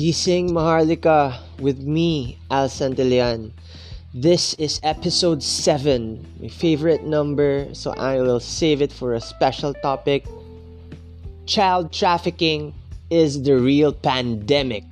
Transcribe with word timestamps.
Gising 0.00 0.56
Maharlika 0.56 1.36
with 1.60 1.80
me, 1.84 2.38
Al 2.50 2.70
Santelian. 2.72 3.52
This 4.14 4.54
is 4.54 4.80
episode 4.82 5.42
7, 5.42 6.24
my 6.40 6.48
favorite 6.48 7.04
number, 7.04 7.68
so 7.74 7.92
I 7.92 8.16
will 8.22 8.40
save 8.40 8.80
it 8.80 8.90
for 8.90 9.12
a 9.12 9.20
special 9.20 9.74
topic. 9.74 10.24
Child 11.44 11.92
trafficking 11.92 12.72
is 13.10 13.42
the 13.42 13.60
real 13.60 13.92
pandemic. 13.92 14.88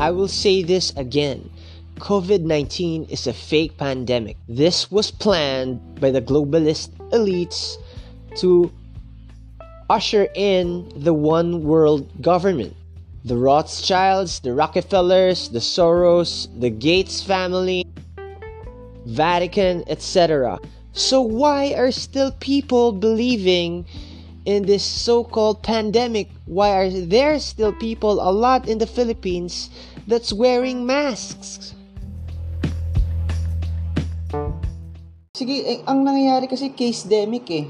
I 0.00 0.10
will 0.10 0.28
say 0.28 0.62
this 0.62 0.96
again. 0.96 1.50
COVID 1.98 2.42
19 2.42 3.04
is 3.04 3.26
a 3.28 3.32
fake 3.32 3.78
pandemic. 3.78 4.36
This 4.48 4.90
was 4.90 5.12
planned 5.12 6.00
by 6.00 6.10
the 6.10 6.20
globalist 6.20 6.90
elites 7.12 7.76
to 8.36 8.72
usher 9.88 10.26
in 10.34 10.90
the 10.96 11.14
one 11.14 11.62
world 11.62 12.10
government. 12.20 12.74
The 13.24 13.36
Rothschilds, 13.36 14.40
the 14.40 14.52
Rockefellers, 14.52 15.48
the 15.50 15.60
Soros, 15.60 16.48
the 16.58 16.68
Gates 16.68 17.22
family, 17.22 17.86
Vatican, 19.06 19.84
etc. 19.86 20.58
So, 20.92 21.22
why 21.22 21.74
are 21.74 21.92
still 21.92 22.32
people 22.32 22.90
believing 22.90 23.86
in 24.44 24.66
this 24.66 24.84
so 24.84 25.22
called 25.22 25.62
pandemic? 25.62 26.28
Why 26.46 26.70
are 26.76 26.90
there 26.90 27.38
still 27.38 27.72
people, 27.72 28.20
a 28.20 28.32
lot 28.32 28.68
in 28.68 28.78
the 28.78 28.86
Philippines, 28.86 29.70
that's 30.06 30.32
wearing 30.32 30.84
masks? 30.84 31.74
Sige, 35.34 35.66
eh, 35.66 35.82
ang 35.82 36.06
nangyayari 36.06 36.46
kasi 36.46 36.70
case 36.70 37.10
demic 37.10 37.50
eh. 37.50 37.66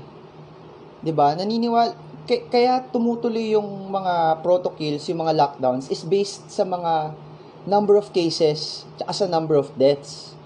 'Di 1.01 1.17
ba? 1.17 1.33
Naniniwala 1.33 1.97
kaya 2.53 2.85
tumutuloy 2.93 3.57
yung 3.57 3.89
mga 3.89 4.45
protocols, 4.45 5.09
yung 5.09 5.25
mga 5.25 5.33
lockdowns 5.33 5.89
is 5.89 6.05
based 6.05 6.45
sa 6.53 6.69
mga 6.69 7.17
number 7.65 7.97
of 7.97 8.13
cases 8.13 8.85
at 9.01 9.17
sa 9.17 9.25
number 9.25 9.57
of 9.57 9.73
deaths. 9.81 10.37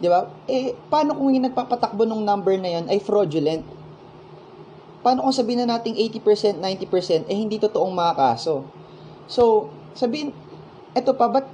'Di 0.00 0.08
ba? 0.08 0.32
Eh 0.48 0.72
paano 0.88 1.12
kung 1.12 1.36
yung 1.36 1.44
nagpapatakbo 1.44 2.08
ng 2.08 2.24
number 2.24 2.56
na 2.56 2.72
'yon 2.72 2.88
ay 2.88 3.04
fraudulent? 3.04 3.68
Paano 5.04 5.28
kung 5.28 5.36
sabihin 5.36 5.68
na 5.68 5.76
nating 5.76 6.00
80%, 6.00 6.56
90% 6.56 7.28
eh 7.28 7.36
hindi 7.36 7.60
totoong 7.60 7.92
mga 7.92 8.16
kaso? 8.16 8.64
So, 9.28 9.68
sabihin 9.92 10.32
eto 10.96 11.12
pa, 11.12 11.28
ba't 11.28 11.44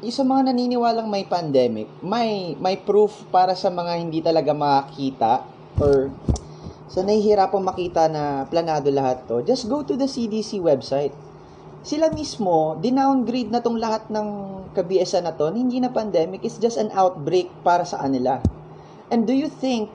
yung 0.00 0.16
sa 0.16 0.24
mga 0.24 0.52
naniniwalang 0.52 1.12
may 1.12 1.28
pandemic, 1.28 1.88
may 2.00 2.56
may 2.56 2.80
proof 2.80 3.28
para 3.28 3.52
sa 3.52 3.68
mga 3.68 4.00
hindi 4.00 4.24
talaga 4.24 4.56
makakita 4.56 5.44
or 5.76 6.08
sa 6.90 7.04
nahihirapang 7.04 7.62
makita 7.62 8.08
na 8.10 8.48
planado 8.50 8.90
lahat 8.90 9.22
to, 9.28 9.44
just 9.46 9.70
go 9.70 9.84
to 9.86 9.94
the 9.94 10.08
CDC 10.08 10.58
website. 10.58 11.14
Sila 11.86 12.10
mismo, 12.10 12.76
dinowngrade 12.82 13.48
na 13.52 13.62
tong 13.62 13.78
lahat 13.78 14.10
ng 14.10 14.28
kabiyasan 14.74 15.24
na 15.24 15.32
to, 15.32 15.54
hindi 15.54 15.78
na 15.78 15.92
pandemic, 15.92 16.42
it's 16.42 16.58
just 16.58 16.76
an 16.76 16.90
outbreak 16.92 17.46
para 17.62 17.86
sa 17.86 18.02
kanila. 18.02 18.42
And 19.08 19.22
do 19.22 19.32
you 19.32 19.46
think 19.46 19.94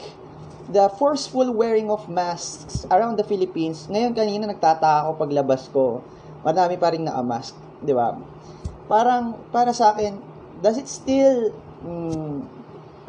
the 0.72 0.88
forceful 0.88 1.52
wearing 1.52 1.92
of 1.92 2.08
masks 2.08 2.88
around 2.90 3.20
the 3.20 3.28
Philippines, 3.28 3.92
ngayon 3.92 4.16
kanina 4.16 4.48
nagtataka 4.48 5.06
ako 5.06 5.12
paglabas 5.20 5.68
ko, 5.70 6.00
marami 6.48 6.80
pa 6.80 6.96
rin 6.96 7.06
naka-mask, 7.06 7.54
di 7.84 7.92
ba? 7.92 8.16
Parang 8.86 9.38
para 9.50 9.74
sa 9.74 9.94
akin 9.94 10.18
does 10.62 10.78
it 10.78 10.90
still 10.90 11.52
mm, 11.82 12.46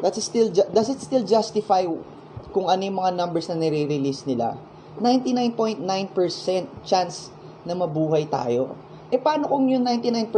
does 0.01 0.17
it 0.17 0.25
still 0.25 0.49
does 0.49 0.89
it 0.89 0.99
still 1.01 1.25
justify 1.25 1.85
kung 2.53 2.67
ano 2.69 2.81
yung 2.85 2.97
mga 2.97 3.11
numbers 3.17 3.49
na 3.49 3.57
nire-release 3.57 4.25
nila? 4.25 4.57
99.9% 4.97 5.85
chance 6.81 7.29
na 7.61 7.77
mabuhay 7.77 8.25
tayo. 8.25 8.73
Eh 9.13 9.21
paano 9.21 9.45
kung 9.45 9.69
yung 9.69 9.85
99% 9.85 10.33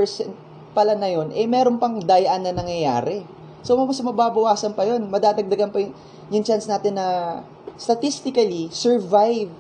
pala 0.76 0.94
na 0.94 1.10
yun 1.10 1.32
eh 1.32 1.48
meron 1.48 1.80
pang 1.80 1.98
dayaan 2.00 2.44
na 2.44 2.52
nangyayari? 2.52 3.24
So 3.64 3.76
mas 3.80 4.00
mababawasan 4.00 4.76
pa 4.76 4.88
yun. 4.88 5.08
Madadagdagan 5.08 5.72
pa 5.72 5.80
yung, 5.80 5.94
yung 6.32 6.44
chance 6.44 6.68
natin 6.68 7.00
na 7.00 7.40
statistically 7.80 8.68
survive 8.72 9.52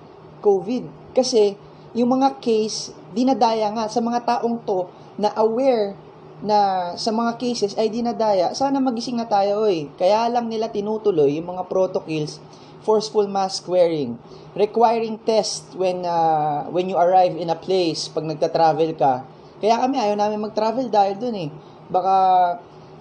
COVID. 0.43 1.15
Kasi 1.15 1.55
yung 1.95 2.19
mga 2.19 2.39
case 2.39 2.93
dinadaya 3.11 3.71
nga 3.73 3.89
sa 3.89 3.99
mga 3.99 4.19
taong 4.23 4.61
to 4.63 4.85
na 5.19 5.35
aware 5.35 5.99
na 6.39 6.91
sa 6.95 7.11
mga 7.11 7.35
cases 7.35 7.75
ay 7.75 7.91
dinadaya, 7.91 8.55
sana 8.55 8.79
magising 8.79 9.19
na 9.19 9.27
tayo 9.27 9.67
oy. 9.67 9.91
Kaya 9.99 10.31
lang 10.31 10.47
nila 10.47 10.71
tinutuloy 10.71 11.35
yung 11.35 11.51
mga 11.51 11.67
protocols, 11.67 12.39
forceful 12.87 13.27
mask 13.27 13.67
wearing, 13.67 14.15
requiring 14.55 15.19
test 15.27 15.75
when 15.75 16.07
uh, 16.07 16.63
when 16.71 16.87
you 16.87 16.95
arrive 16.95 17.35
in 17.35 17.51
a 17.51 17.59
place 17.59 18.07
pag 18.07 18.23
nagta-travel 18.23 18.95
ka. 18.95 19.27
Kaya 19.59 19.75
kami 19.83 19.99
ayaw 19.99 20.15
namin 20.15 20.39
mag-travel 20.39 20.87
dahil 20.87 21.19
dun 21.19 21.35
eh. 21.35 21.49
Baka 21.91 22.15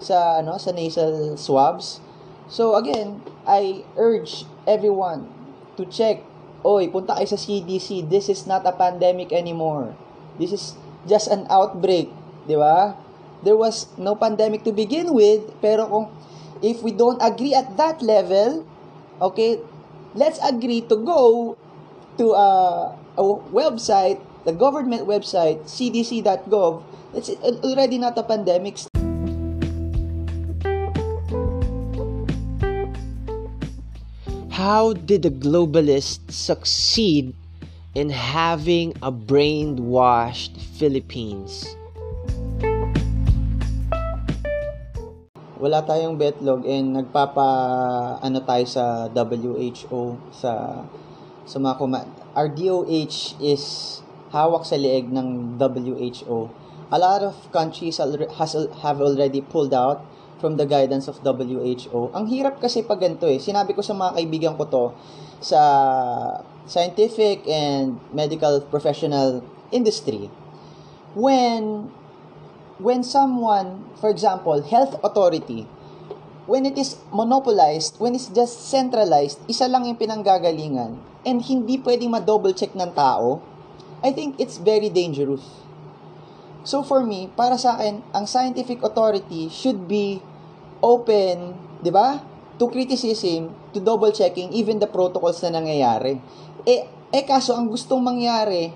sa 0.03 0.43
ano 0.43 0.59
sa 0.59 0.75
nasal 0.75 1.39
swabs. 1.39 2.03
So 2.51 2.75
again, 2.75 3.23
I 3.47 3.87
urge 3.95 4.43
everyone 4.67 5.31
to 5.79 5.87
check. 5.87 6.27
Oy, 6.59 6.91
punta 6.91 7.15
kayo 7.15 7.29
sa 7.31 7.39
CDC. 7.39 8.03
This 8.11 8.27
is 8.27 8.43
not 8.43 8.67
a 8.67 8.75
pandemic 8.75 9.31
anymore. 9.31 9.95
This 10.35 10.51
is 10.51 10.63
just 11.07 11.31
an 11.31 11.47
outbreak, 11.47 12.11
di 12.49 12.55
ba? 12.57 12.95
There 13.45 13.55
was 13.55 13.87
no 13.95 14.19
pandemic 14.19 14.67
to 14.67 14.75
begin 14.75 15.15
with, 15.15 15.47
pero 15.63 15.87
kung 15.87 16.11
if 16.59 16.83
we 16.83 16.91
don't 16.91 17.19
agree 17.23 17.55
at 17.55 17.79
that 17.79 18.03
level, 18.03 18.67
okay, 19.23 19.63
let's 20.15 20.39
agree 20.43 20.83
to 20.91 20.95
go 20.99 21.55
to 22.19 22.35
a, 22.35 22.49
a 23.15 23.23
website, 23.51 24.19
the 24.43 24.51
government 24.51 25.07
website, 25.07 25.63
cdc.gov. 25.63 26.83
It's 27.15 27.31
already 27.63 27.97
not 27.97 28.17
a 28.17 28.23
pandemic. 28.23 28.77
How 34.51 34.91
did 34.91 35.23
the 35.23 35.31
globalists 35.31 36.35
succeed 36.35 37.33
in 37.97 38.09
having 38.09 38.93
a 39.01 39.11
brainwashed 39.11 40.57
Philippines? 40.77 41.65
Wala 45.59 45.83
tayong 45.83 46.15
betlog 46.15 46.63
and 46.63 46.95
nagpapa 46.95 47.47
ano 48.23 48.39
tayo 48.47 48.63
sa 48.63 49.11
WHO 49.11 50.15
sa 50.31 50.85
sa 51.43 51.57
mga 51.59 51.75
kuma- 51.75 52.07
our 52.31 52.47
DOH 52.47 53.35
is 53.43 53.63
hawak 54.31 54.63
sa 54.63 54.77
leeg 54.77 55.09
ng 55.11 55.59
WHO. 55.59 56.47
A 56.89 56.97
lot 56.97 57.21
of 57.21 57.35
countries 57.51 57.99
has, 57.99 58.55
have 58.81 59.01
already 59.01 59.41
pulled 59.41 59.73
out 59.73 60.01
from 60.39 60.55
the 60.55 60.65
guidance 60.65 61.05
of 61.11 61.19
WHO. 61.21 62.15
Ang 62.15 62.25
hirap 62.31 62.63
kasi 62.63 62.81
pag 62.81 63.03
ganito 63.03 63.27
eh. 63.27 63.37
Sinabi 63.37 63.75
ko 63.75 63.83
sa 63.83 63.93
mga 63.93 64.17
kaibigan 64.17 64.53
ko 64.55 64.63
to 64.65 64.85
sa 65.39 65.61
scientific 66.65 67.43
and 67.47 67.99
medical 68.11 68.63
professional 68.67 69.43
industry. 69.71 70.31
When 71.13 71.91
when 72.79 73.03
someone, 73.03 73.91
for 73.99 74.07
example, 74.07 74.63
health 74.63 74.95
authority, 75.03 75.67
when 76.47 76.65
it 76.65 76.79
is 76.79 76.97
monopolized, 77.11 77.99
when 77.99 78.15
it's 78.15 78.31
just 78.31 78.71
centralized, 78.71 79.37
isa 79.45 79.67
lang 79.67 79.85
yung 79.85 79.99
pinanggagalingan, 79.99 80.97
and 81.27 81.37
hindi 81.43 81.77
pwedeng 81.83 82.15
ma-double 82.15 82.55
check 82.55 82.71
ng 82.73 82.95
tao, 82.95 83.43
I 83.99 84.15
think 84.15 84.39
it's 84.39 84.55
very 84.55 84.87
dangerous. 84.87 85.43
So 86.63 86.83
for 86.83 87.07
me, 87.07 87.31
para 87.31 87.55
sa 87.55 87.79
akin, 87.79 88.03
ang 88.11 88.25
scientific 88.27 88.83
authority 88.83 89.47
should 89.47 89.87
be 89.87 90.19
open, 90.83 91.55
'di 91.79 91.91
ba? 91.91 92.23
To 92.59 92.67
criticism, 92.67 93.55
to 93.71 93.79
double 93.79 94.11
checking 94.11 94.51
even 94.51 94.83
the 94.83 94.89
protocols 94.89 95.39
na 95.43 95.55
nangyayari. 95.55 96.19
Eh 96.67 96.83
eh 97.09 97.23
kaso 97.25 97.55
ang 97.55 97.71
gustong 97.71 98.03
mangyari 98.03 98.69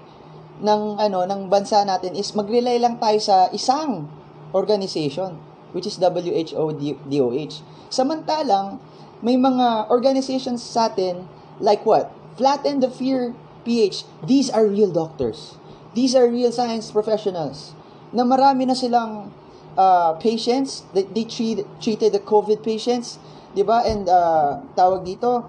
ng 0.64 0.98
ano 0.98 1.28
ng 1.28 1.52
bansa 1.52 1.84
natin 1.84 2.16
is 2.16 2.32
mag-rely 2.34 2.80
lang 2.80 2.98
tayo 2.98 3.20
sa 3.20 3.52
isang 3.52 4.08
organization 4.56 5.36
which 5.74 5.90
is 5.90 5.98
WHO 5.98 6.72
DOH. 7.10 7.56
Samantalang 7.90 8.78
may 9.26 9.36
mga 9.36 9.90
organizations 9.90 10.62
sa 10.62 10.88
atin 10.88 11.26
like 11.60 11.84
what? 11.84 12.14
Flatten 12.38 12.82
the 12.82 12.90
Fear 12.90 13.34
PH. 13.66 14.06
These 14.26 14.50
are 14.54 14.66
real 14.66 14.92
doctors. 14.92 15.58
These 15.94 16.18
are 16.18 16.26
real 16.26 16.50
science 16.50 16.90
professionals 16.90 17.78
na 18.14 18.22
marami 18.22 18.70
na 18.70 18.78
silang 18.78 19.34
uh, 19.78 20.14
patients 20.22 20.86
they, 20.94 21.06
they 21.10 21.26
treat, 21.26 21.66
treated 21.82 22.14
the 22.14 22.22
COVID 22.22 22.62
patients, 22.62 23.18
'di 23.54 23.66
ba? 23.66 23.86
And 23.86 24.06
uh, 24.10 24.62
tawag 24.78 25.06
dito, 25.06 25.46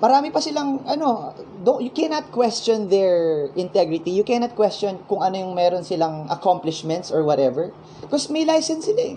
marami 0.00 0.32
pa 0.32 0.40
silang 0.40 0.84
ano, 0.88 1.36
don't, 1.64 1.80
you 1.84 1.92
cannot 1.92 2.32
question 2.32 2.88
their 2.88 3.48
integrity. 3.54 4.12
You 4.12 4.24
cannot 4.24 4.56
question 4.56 5.04
kung 5.08 5.24
ano 5.24 5.40
yung 5.40 5.52
meron 5.56 5.84
silang 5.84 6.28
accomplishments 6.28 7.12
or 7.12 7.24
whatever. 7.24 7.72
Because 8.00 8.28
may 8.32 8.44
license 8.44 8.88
sila 8.88 9.16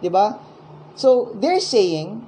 'Di 0.00 0.10
ba? 0.12 0.40
So, 0.96 1.32
they're 1.38 1.62
saying 1.62 2.26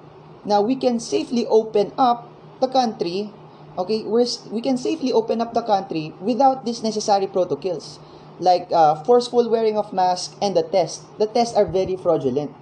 na 0.48 0.60
we 0.62 0.74
can 0.74 0.98
safely 0.98 1.46
open 1.46 1.92
up 1.98 2.26
the 2.62 2.70
country, 2.70 3.30
okay, 3.78 4.02
we're, 4.04 4.26
we 4.50 4.60
can 4.60 4.76
safely 4.76 5.12
open 5.12 5.40
up 5.40 5.54
the 5.54 5.62
country 5.62 6.12
without 6.20 6.64
these 6.64 6.82
necessary 6.82 7.26
protocols 7.26 7.98
like 8.42 8.66
uh, 8.72 8.98
forceful 9.04 9.48
wearing 9.48 9.78
of 9.78 9.92
mask 9.92 10.34
and 10.42 10.56
the 10.56 10.62
test. 10.62 11.06
The 11.18 11.26
tests 11.26 11.56
are 11.56 11.64
very 11.64 11.96
fraudulent 11.96 12.54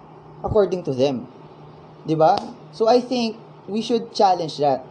according 0.44 0.84
to 0.84 0.92
them. 0.92 1.28
ba? 2.04 2.36
So 2.72 2.88
I 2.88 3.00
think 3.00 3.36
we 3.66 3.82
should 3.82 4.12
challenge 4.14 4.58
that. 4.58 4.84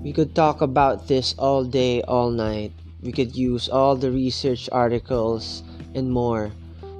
We 0.00 0.12
could 0.12 0.34
talk 0.34 0.60
about 0.60 1.08
this 1.08 1.34
all 1.38 1.64
day, 1.64 2.02
all 2.02 2.30
night. 2.30 2.72
We 3.02 3.12
could 3.12 3.36
use 3.36 3.68
all 3.68 3.96
the 3.96 4.12
research 4.12 4.68
articles 4.72 5.64
and 5.94 6.10
more. 6.10 6.52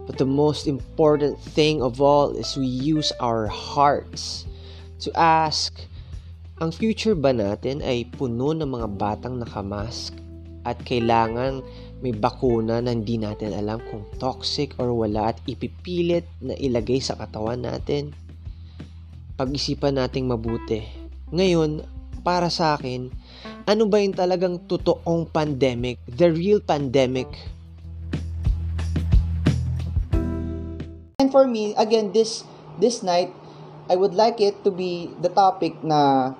But 0.04 0.20
the 0.20 0.28
most 0.28 0.68
important 0.68 1.40
thing 1.40 1.80
of 1.80 2.00
all 2.00 2.36
is 2.36 2.60
we 2.60 2.68
use 2.68 3.12
our 3.24 3.48
hearts 3.48 4.44
to 5.00 5.08
ask, 5.16 5.72
ang 6.60 6.70
future 6.70 7.16
ba 7.16 7.32
natin 7.32 7.80
ay 7.80 8.06
puno 8.12 8.52
ng 8.52 8.68
mga 8.68 8.88
batang 9.00 9.40
nakamask 9.40 10.12
at 10.64 10.80
kailangan 10.84 11.64
may 12.04 12.12
bakuna 12.12 12.84
na 12.84 12.92
hindi 12.92 13.16
natin 13.16 13.56
alam 13.56 13.80
kung 13.88 14.04
toxic 14.20 14.76
or 14.76 14.92
wala 14.92 15.32
at 15.32 15.40
ipipilit 15.48 16.28
na 16.44 16.52
ilagay 16.56 17.00
sa 17.00 17.16
katawan 17.16 17.64
natin? 17.64 18.12
Pag-isipan 19.40 19.96
nating 19.96 20.28
mabuti. 20.28 20.84
Ngayon, 21.32 21.84
para 22.20 22.52
sa 22.52 22.76
akin, 22.76 23.08
ano 23.64 23.88
ba 23.88 24.00
yung 24.00 24.12
talagang 24.12 24.68
totoong 24.68 25.28
pandemic? 25.32 25.96
The 26.04 26.28
real 26.28 26.60
pandemic? 26.60 27.28
And 31.19 31.31
for 31.31 31.46
me, 31.46 31.78
again, 31.78 32.11
this 32.11 32.43
this 32.82 33.02
night, 33.02 33.31
I 33.87 33.94
would 33.94 34.14
like 34.19 34.43
it 34.43 34.66
to 34.66 34.70
be 34.75 35.14
the 35.22 35.31
topic 35.31 35.78
na 35.87 36.34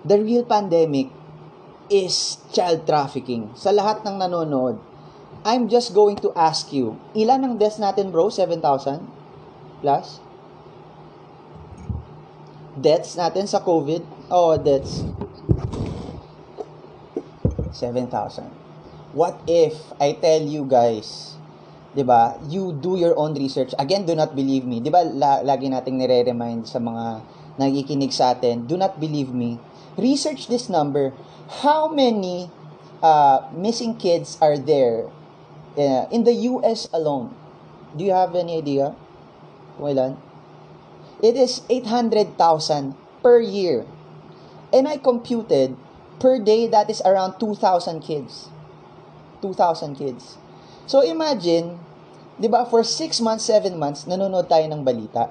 the 0.00 0.16
real 0.16 0.48
pandemic 0.48 1.12
is 1.92 2.40
child 2.52 2.88
trafficking. 2.88 3.52
Sa 3.52 3.68
lahat 3.68 4.04
ng 4.08 4.16
nanonood, 4.16 4.80
I'm 5.44 5.68
just 5.68 5.92
going 5.92 6.16
to 6.24 6.32
ask 6.32 6.72
you, 6.72 6.96
ilan 7.12 7.44
ang 7.44 7.54
deaths 7.60 7.80
natin 7.80 8.08
bro? 8.08 8.32
7,000 8.32 9.04
plus? 9.84 10.20
Deaths 12.80 13.12
natin 13.16 13.44
sa 13.44 13.60
COVID? 13.60 14.32
Oh, 14.32 14.56
deaths. 14.56 15.04
7,000. 17.76 18.48
What 19.12 19.40
if 19.48 19.76
I 19.96 20.16
tell 20.16 20.44
you 20.44 20.68
guys, 20.68 21.37
'di 21.98 22.06
ba? 22.06 22.38
You 22.46 22.70
do 22.70 22.94
your 22.94 23.18
own 23.18 23.34
research. 23.34 23.74
Again, 23.74 24.06
do 24.06 24.14
not 24.14 24.38
believe 24.38 24.62
me. 24.62 24.78
'Di 24.78 24.94
ba? 24.94 25.02
La- 25.02 25.42
lagi 25.42 25.66
nating 25.66 25.98
nire-remind 25.98 26.70
sa 26.70 26.78
mga 26.78 27.26
nakikinig 27.58 28.14
sa 28.14 28.38
atin, 28.38 28.70
do 28.70 28.78
not 28.78 29.02
believe 29.02 29.34
me. 29.34 29.58
Research 29.98 30.46
this 30.46 30.70
number. 30.70 31.10
How 31.66 31.90
many 31.90 32.54
uh, 33.02 33.50
missing 33.50 33.98
kids 33.98 34.38
are 34.38 34.54
there 34.54 35.10
uh, 35.74 36.06
in 36.14 36.22
the 36.22 36.46
US 36.54 36.86
alone? 36.94 37.34
Do 37.98 38.06
you 38.06 38.14
have 38.14 38.38
any 38.38 38.62
idea? 38.62 38.94
Kung? 39.74 40.22
It 41.18 41.34
is 41.34 41.66
800,000 41.66 42.94
per 43.26 43.42
year. 43.42 43.82
And 44.70 44.86
I 44.86 45.02
computed 45.02 45.74
per 46.22 46.38
day 46.38 46.70
that 46.70 46.90
is 46.90 47.02
around 47.02 47.42
2,000 47.42 47.98
kids. 47.98 48.50
2,000 49.42 49.98
kids. 49.98 50.38
So 50.86 51.02
imagine, 51.02 51.80
'di 52.38 52.48
ba, 52.48 52.64
for 52.64 52.86
6 52.86 53.18
months, 53.20 53.50
7 53.50 53.74
months 53.74 54.06
nanonood 54.06 54.46
tayo 54.46 54.64
ng 54.70 54.82
balita. 54.86 55.28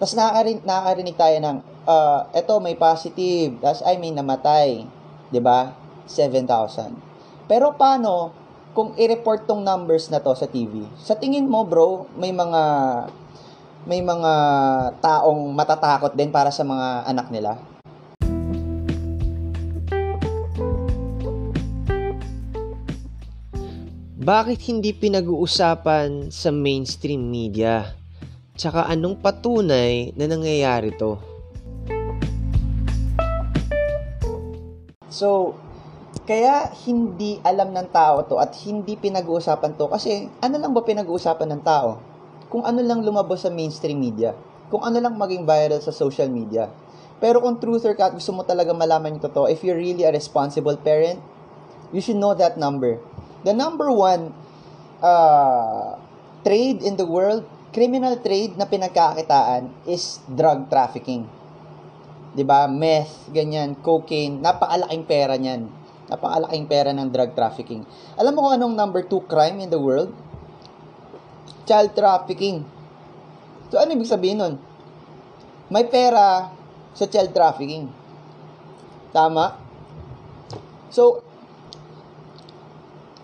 Tapos 0.00 0.16
nakakarinig, 0.16 0.64
nakakarinig 0.64 1.16
tayo 1.16 1.36
ng 1.44 1.56
uh, 1.84 2.20
eto 2.32 2.58
may 2.58 2.74
positive, 2.74 3.60
tapos 3.60 3.84
ay 3.84 4.00
may 4.00 4.10
namatay, 4.10 4.88
'di 5.28 5.40
ba? 5.44 5.76
7,000. 6.08 6.96
Pero 7.44 7.76
paano 7.76 8.32
kung 8.72 8.96
i-report 8.96 9.44
tong 9.44 9.60
numbers 9.60 10.08
na 10.08 10.20
to 10.24 10.32
sa 10.32 10.48
TV? 10.48 10.88
Sa 10.96 11.12
tingin 11.12 11.44
mo, 11.44 11.64
bro, 11.68 12.08
may 12.16 12.32
mga 12.32 12.62
may 13.88 14.04
mga 14.04 14.32
taong 15.00 15.52
matatakot 15.52 16.12
din 16.12 16.28
para 16.28 16.52
sa 16.52 16.64
mga 16.64 17.08
anak 17.08 17.28
nila? 17.32 17.77
Bakit 24.28 24.60
hindi 24.68 24.92
pinag-uusapan 24.92 26.28
sa 26.28 26.52
mainstream 26.52 27.32
media? 27.32 27.96
Tsaka 28.60 28.84
anong 28.84 29.24
patunay 29.24 30.12
na 30.20 30.28
nangyayari 30.28 30.92
to? 31.00 31.16
So, 35.08 35.56
kaya 36.28 36.68
hindi 36.84 37.40
alam 37.40 37.72
ng 37.72 37.88
tao 37.88 38.20
to 38.28 38.36
at 38.36 38.52
hindi 38.68 39.00
pinag-uusapan 39.00 39.80
to 39.80 39.88
kasi 39.88 40.28
ano 40.44 40.60
lang 40.60 40.76
ba 40.76 40.84
pinag-uusapan 40.84 41.48
ng 41.56 41.62
tao? 41.64 41.96
Kung 42.52 42.68
ano 42.68 42.84
lang 42.84 43.00
lumabas 43.00 43.48
sa 43.48 43.48
mainstream 43.48 43.96
media. 43.96 44.36
Kung 44.68 44.84
ano 44.84 45.00
lang 45.00 45.16
maging 45.16 45.48
viral 45.48 45.80
sa 45.80 45.88
social 45.88 46.28
media. 46.28 46.68
Pero 47.16 47.40
kung 47.40 47.56
truther 47.56 47.96
ka 47.96 48.12
at 48.12 48.20
gusto 48.20 48.36
mo 48.36 48.44
talaga 48.44 48.76
malaman 48.76 49.16
yung 49.16 49.24
totoo, 49.24 49.48
if 49.48 49.64
you're 49.64 49.80
really 49.80 50.04
a 50.04 50.12
responsible 50.12 50.76
parent, 50.76 51.16
you 51.96 52.04
should 52.04 52.20
know 52.20 52.36
that 52.36 52.60
number. 52.60 53.00
The 53.46 53.54
number 53.54 53.90
one 53.90 54.34
uh, 54.98 55.98
trade 56.42 56.82
in 56.82 56.98
the 56.98 57.06
world, 57.06 57.46
criminal 57.70 58.18
trade 58.18 58.58
na 58.58 58.66
pinagkakitaan 58.66 59.86
is 59.86 60.18
drug 60.26 60.66
trafficking. 60.66 61.26
'Di 62.34 62.44
ba? 62.44 62.66
Meth, 62.66 63.30
ganyan, 63.30 63.78
cocaine, 63.78 64.38
napakalaking 64.42 65.04
pera 65.06 65.34
niyan. 65.38 65.70
Napakalaking 66.08 66.66
pera 66.66 66.90
ng 66.94 67.08
drug 67.12 67.36
trafficking. 67.36 67.84
Alam 68.16 68.32
mo 68.32 68.48
kung 68.48 68.54
anong 68.56 68.74
number 68.74 69.04
two 69.04 69.22
crime 69.28 69.60
in 69.60 69.68
the 69.68 69.80
world? 69.80 70.10
Child 71.68 71.92
trafficking. 71.92 72.64
So 73.68 73.76
ano 73.76 73.92
ibig 73.92 74.08
sabihin 74.08 74.40
nun? 74.40 74.54
May 75.68 75.84
pera 75.84 76.48
sa 76.96 77.04
child 77.04 77.36
trafficking. 77.36 77.92
Tama? 79.12 79.60
So, 80.88 81.20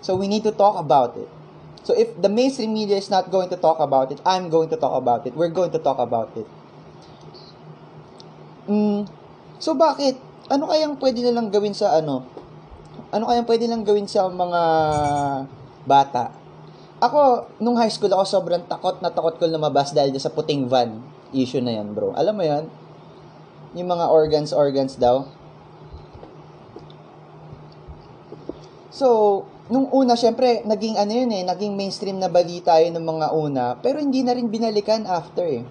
So 0.05 0.21
we 0.21 0.29
need 0.29 0.45
to 0.45 0.53
talk 0.53 0.77
about 0.77 1.17
it. 1.17 1.33
So 1.81 1.97
if 1.97 2.13
the 2.21 2.29
mainstream 2.29 2.77
media 2.77 3.01
is 3.01 3.09
not 3.09 3.33
going 3.33 3.49
to 3.49 3.57
talk 3.57 3.81
about 3.81 4.13
it, 4.13 4.21
I'm 4.29 4.53
going 4.53 4.69
to 4.69 4.77
talk 4.77 4.93
about 4.93 5.25
it. 5.25 5.33
We're 5.33 5.49
going 5.49 5.73
to 5.73 5.81
talk 5.81 5.97
about 5.97 6.29
it. 6.37 6.45
Mm, 8.69 9.09
so 9.57 9.73
bakit? 9.73 10.21
Ano 10.53 10.69
kayang 10.69 11.01
pwede 11.01 11.25
nilang 11.25 11.49
gawin 11.49 11.73
sa 11.73 11.97
ano? 11.97 12.29
Ano 13.09 13.25
kayang 13.33 13.49
pwede 13.49 13.65
nilang 13.65 13.89
gawin 13.89 14.05
sa 14.05 14.29
mga 14.29 14.61
bata? 15.89 16.37
Ako, 17.01 17.49
nung 17.65 17.81
high 17.81 17.93
school 17.93 18.13
ako, 18.13 18.29
sobrang 18.29 18.65
takot 18.69 19.01
na 19.01 19.09
takot 19.09 19.41
ko 19.41 19.49
lumabas 19.49 19.97
dahil 19.97 20.13
sa 20.21 20.29
puting 20.29 20.69
van 20.69 21.01
issue 21.33 21.65
na 21.65 21.81
yan, 21.81 21.97
bro. 21.97 22.13
Alam 22.13 22.35
mo 22.37 22.45
yan? 22.45 22.65
Yung 23.73 23.89
mga 23.89 24.09
organs, 24.13 24.53
organs 24.53 25.01
daw. 25.01 25.25
So, 28.93 29.43
nung 29.73 29.89
una, 29.97 30.13
syempre, 30.13 30.61
naging 30.69 31.01
ano 31.01 31.13
yun 31.13 31.31
eh, 31.33 31.43
naging 31.45 31.73
mainstream 31.73 32.21
na 32.21 32.29
balita 32.29 32.77
yun 32.85 33.01
ng 33.01 33.07
mga 33.07 33.27
una, 33.33 33.65
pero 33.81 33.97
hindi 33.97 34.21
na 34.21 34.37
rin 34.37 34.53
binalikan 34.53 35.09
after 35.09 35.45
eh. 35.49 35.65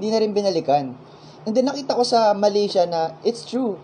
Hindi 0.00 0.08
na 0.08 0.18
rin 0.24 0.32
binalikan. 0.32 0.96
And 1.44 1.52
then 1.52 1.68
nakita 1.68 1.92
ko 1.92 2.04
sa 2.04 2.32
Malaysia 2.32 2.88
na 2.88 3.16
it's 3.20 3.44
true. 3.44 3.76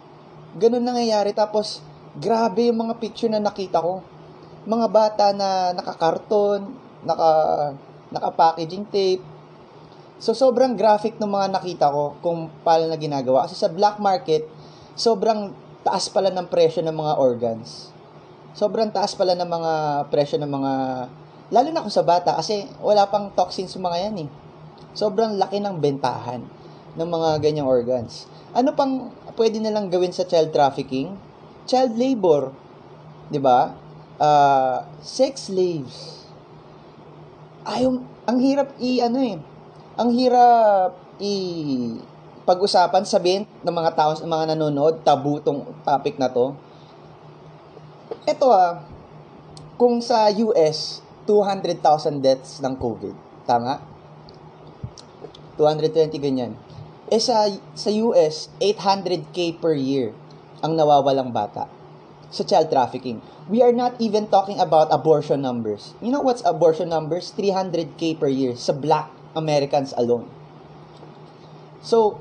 Ganun 0.56 0.84
nangyayari. 0.84 1.36
Tapos, 1.36 1.84
grabe 2.16 2.72
yung 2.72 2.88
mga 2.88 2.96
picture 2.96 3.28
na 3.28 3.40
nakita 3.40 3.84
ko. 3.84 4.00
Mga 4.64 4.86
bata 4.88 5.24
na 5.36 5.76
nakakarton, 5.76 6.72
naka, 7.04 7.30
naka-packaging 8.08 8.88
tape. 8.88 9.24
So, 10.16 10.32
sobrang 10.32 10.80
graphic 10.80 11.20
ng 11.20 11.28
mga 11.28 11.60
nakita 11.60 11.92
ko 11.92 12.16
kung 12.24 12.48
paano 12.64 12.88
na 12.88 12.96
ginagawa. 12.96 13.44
Kasi 13.44 13.56
sa 13.56 13.68
black 13.68 14.00
market, 14.00 14.48
sobrang 14.96 15.52
taas 15.84 16.08
pala 16.08 16.32
ng 16.32 16.48
presyo 16.48 16.80
ng 16.80 16.96
mga 16.96 17.14
organs 17.20 17.95
sobrang 18.56 18.88
taas 18.88 19.12
pala 19.12 19.36
ng 19.36 19.44
mga 19.44 19.72
presyo 20.08 20.40
ng 20.40 20.48
mga 20.48 20.72
lalo 21.52 21.68
na 21.70 21.84
kung 21.84 21.92
sa 21.92 22.02
bata 22.02 22.40
kasi 22.40 22.64
wala 22.80 23.04
pang 23.06 23.28
toxins 23.36 23.76
sa 23.76 23.78
mga 23.78 24.08
yan 24.08 24.24
eh. 24.24 24.28
Sobrang 24.96 25.36
laki 25.36 25.60
ng 25.60 25.76
bentahan 25.76 26.40
ng 26.96 27.08
mga 27.12 27.28
ganyang 27.44 27.68
organs. 27.68 28.24
Ano 28.56 28.72
pang 28.72 29.12
pwede 29.36 29.60
nilang 29.60 29.92
gawin 29.92 30.10
sa 30.10 30.24
child 30.24 30.56
trafficking? 30.56 31.12
Child 31.68 32.00
labor, 32.00 32.56
'di 33.28 33.36
ba? 33.44 33.76
Uh, 34.16 34.88
sex 35.04 35.52
slaves. 35.52 36.24
Ayaw, 37.68 38.00
ang 38.24 38.38
hirap 38.40 38.72
i 38.80 39.04
ano 39.04 39.20
eh. 39.20 39.36
Ang 40.00 40.10
hirap 40.16 40.96
i 41.20 41.34
pag-usapan 42.48 43.04
sabihin 43.04 43.44
ng 43.60 43.74
mga 43.74 43.92
tao, 43.92 44.16
ng 44.16 44.30
mga 44.30 44.56
nanonood, 44.56 45.04
tabu 45.04 45.42
tong 45.44 45.66
topic 45.84 46.16
na 46.16 46.32
to 46.32 46.56
ito 48.26 48.46
ah, 48.50 48.86
kung 49.76 49.98
sa 49.98 50.30
US, 50.30 51.02
200,000 51.26 52.22
deaths 52.22 52.62
ng 52.62 52.74
COVID. 52.78 53.14
Tama? 53.46 53.82
220 55.58 56.14
ganyan. 56.22 56.52
Eh 57.10 57.22
sa, 57.22 57.46
sa 57.74 57.90
US, 58.10 58.50
800k 58.58 59.58
per 59.58 59.74
year 59.74 60.10
ang 60.62 60.74
nawawalang 60.74 61.30
bata 61.30 61.70
sa 62.30 62.42
child 62.42 62.70
trafficking. 62.70 63.22
We 63.46 63.62
are 63.62 63.70
not 63.70 63.94
even 64.02 64.26
talking 64.26 64.58
about 64.58 64.90
abortion 64.90 65.42
numbers. 65.42 65.94
You 66.02 66.10
know 66.10 66.22
what's 66.22 66.42
abortion 66.42 66.90
numbers? 66.90 67.30
300k 67.38 68.18
per 68.18 68.26
year 68.26 68.58
sa 68.58 68.74
black 68.74 69.06
Americans 69.38 69.94
alone. 69.94 70.26
So, 71.78 72.18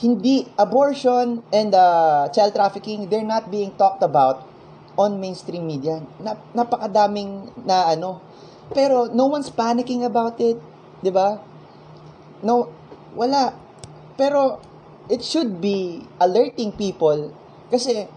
hindi 0.00 0.48
abortion 0.56 1.44
and 1.52 1.76
uh, 1.76 2.32
child 2.32 2.56
trafficking, 2.56 3.12
they're 3.12 3.26
not 3.26 3.52
being 3.52 3.76
talked 3.76 4.00
about 4.00 4.45
on 4.96 5.20
mainstream 5.20 5.68
media. 5.68 6.00
Nap, 6.20 6.40
napakadaming 6.56 7.52
na 7.62 7.92
ano. 7.92 8.20
Pero 8.72 9.06
no 9.12 9.30
one's 9.30 9.52
panicking 9.52 10.02
about 10.02 10.40
it, 10.42 10.58
'di 11.04 11.12
ba? 11.12 11.38
No, 12.42 12.68
wala. 13.14 13.54
Pero 14.16 14.58
it 15.06 15.22
should 15.22 15.62
be 15.62 16.02
alerting 16.18 16.74
people 16.74 17.30
kasi 17.70 18.10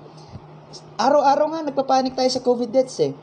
araw-araw 0.98 1.54
nga 1.54 1.66
nagpapanik 1.70 2.18
tayo 2.18 2.30
sa 2.32 2.42
COVID 2.42 2.70
deaths 2.72 2.98
eh. 3.04 3.14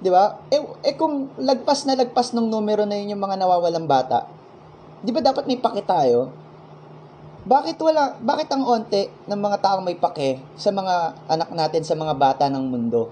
'Di 0.00 0.10
ba? 0.12 0.40
Eh, 0.48 0.60
eh 0.84 0.94
kung 0.96 1.28
lagpas 1.36 1.84
na 1.84 1.96
lagpas 1.96 2.32
ng 2.32 2.48
numero 2.48 2.84
na 2.84 2.96
yun 2.96 3.16
yung 3.16 3.22
mga 3.22 3.40
nawawalang 3.40 3.88
bata, 3.88 4.28
'di 5.00 5.10
ba 5.12 5.20
dapat 5.20 5.44
may 5.48 5.60
pake 5.60 5.84
tayo? 5.84 6.32
Bakit 7.50 7.82
wala, 7.82 8.14
bakit 8.22 8.46
ang 8.54 8.62
onte 8.62 9.10
ng 9.26 9.34
mga 9.34 9.58
taong 9.58 9.82
may 9.82 9.98
pake 9.98 10.38
sa 10.54 10.70
mga 10.70 11.18
anak 11.26 11.50
natin, 11.50 11.82
sa 11.82 11.98
mga 11.98 12.14
bata 12.14 12.46
ng 12.46 12.62
mundo? 12.62 13.10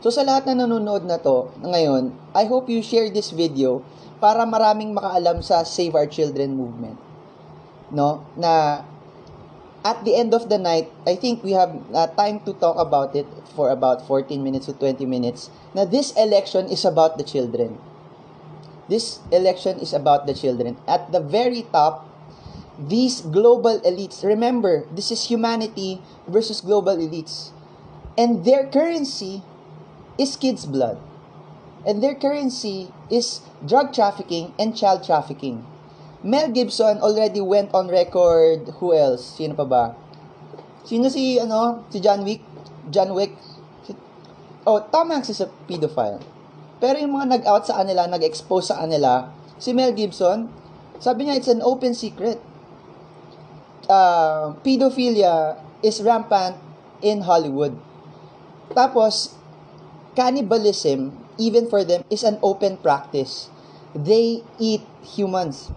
So 0.00 0.08
sa 0.08 0.24
lahat 0.24 0.48
na 0.48 0.64
nanonood 0.64 1.04
na 1.04 1.20
to 1.20 1.52
ngayon, 1.60 2.16
I 2.32 2.48
hope 2.48 2.72
you 2.72 2.80
share 2.80 3.12
this 3.12 3.28
video 3.28 3.84
para 4.24 4.48
maraming 4.48 4.96
makaalam 4.96 5.44
sa 5.44 5.68
Save 5.68 6.00
Our 6.00 6.08
Children 6.08 6.56
movement. 6.56 6.96
No? 7.92 8.24
Na 8.40 8.80
at 9.84 10.00
the 10.00 10.16
end 10.16 10.32
of 10.32 10.48
the 10.48 10.56
night, 10.56 10.88
I 11.04 11.20
think 11.20 11.44
we 11.44 11.52
have 11.52 11.76
uh, 11.92 12.08
time 12.16 12.40
to 12.48 12.56
talk 12.56 12.80
about 12.80 13.12
it 13.12 13.28
for 13.52 13.68
about 13.68 14.08
14 14.08 14.40
minutes 14.40 14.64
to 14.64 14.72
20 14.72 15.04
minutes. 15.04 15.52
Na 15.76 15.84
this 15.84 16.16
election 16.16 16.72
is 16.72 16.88
about 16.88 17.20
the 17.20 17.24
children. 17.28 17.76
This 18.88 19.20
election 19.28 19.76
is 19.76 19.92
about 19.92 20.24
the 20.24 20.32
children. 20.32 20.80
At 20.88 21.12
the 21.12 21.20
very 21.20 21.68
top, 21.68 22.03
these 22.78 23.20
global 23.20 23.80
elites, 23.80 24.24
remember, 24.24 24.86
this 24.90 25.10
is 25.10 25.30
humanity 25.30 26.02
versus 26.26 26.60
global 26.60 26.96
elites. 26.96 27.50
And 28.18 28.44
their 28.44 28.66
currency 28.66 29.42
is 30.18 30.36
kids' 30.36 30.66
blood. 30.66 30.98
And 31.86 32.02
their 32.02 32.14
currency 32.14 32.90
is 33.10 33.42
drug 33.64 33.92
trafficking 33.92 34.54
and 34.58 34.76
child 34.76 35.04
trafficking. 35.04 35.66
Mel 36.24 36.48
Gibson 36.48 36.98
already 36.98 37.40
went 37.40 37.74
on 37.74 37.88
record. 37.88 38.68
Who 38.80 38.94
else? 38.96 39.36
Sino 39.36 39.52
pa 39.54 39.64
ba? 39.68 39.84
Sino 40.84 41.12
si, 41.12 41.36
ano, 41.36 41.84
si 41.92 42.00
John 42.00 42.24
Wick? 42.24 42.40
John 42.88 43.12
Wick? 43.12 43.36
Oh, 44.64 44.80
Tom 44.88 45.12
Hanks 45.12 45.28
is 45.28 45.44
a 45.44 45.52
pedophile. 45.68 46.24
Pero 46.80 46.96
yung 46.96 47.12
mga 47.20 47.38
nag-out 47.38 47.68
sa 47.68 47.84
kanila, 47.84 48.08
nag-expose 48.08 48.72
sa 48.72 48.80
kanila, 48.80 49.28
si 49.60 49.76
Mel 49.76 49.92
Gibson, 49.92 50.48
sabi 50.96 51.28
niya, 51.28 51.36
it's 51.36 51.52
an 51.52 51.60
open 51.60 51.92
secret 51.92 52.40
uh, 53.88 54.54
pedophilia 54.64 55.58
is 55.84 56.00
rampant 56.00 56.56
in 57.04 57.22
Hollywood. 57.22 57.76
Tapos, 58.72 59.36
cannibalism, 60.16 61.12
even 61.36 61.68
for 61.68 61.84
them, 61.84 62.02
is 62.08 62.24
an 62.24 62.40
open 62.42 62.80
practice. 62.80 63.52
They 63.94 64.42
eat 64.58 64.82
humans. 65.14 65.70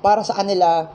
Para 0.00 0.24
sa 0.24 0.38
kanila, 0.38 0.88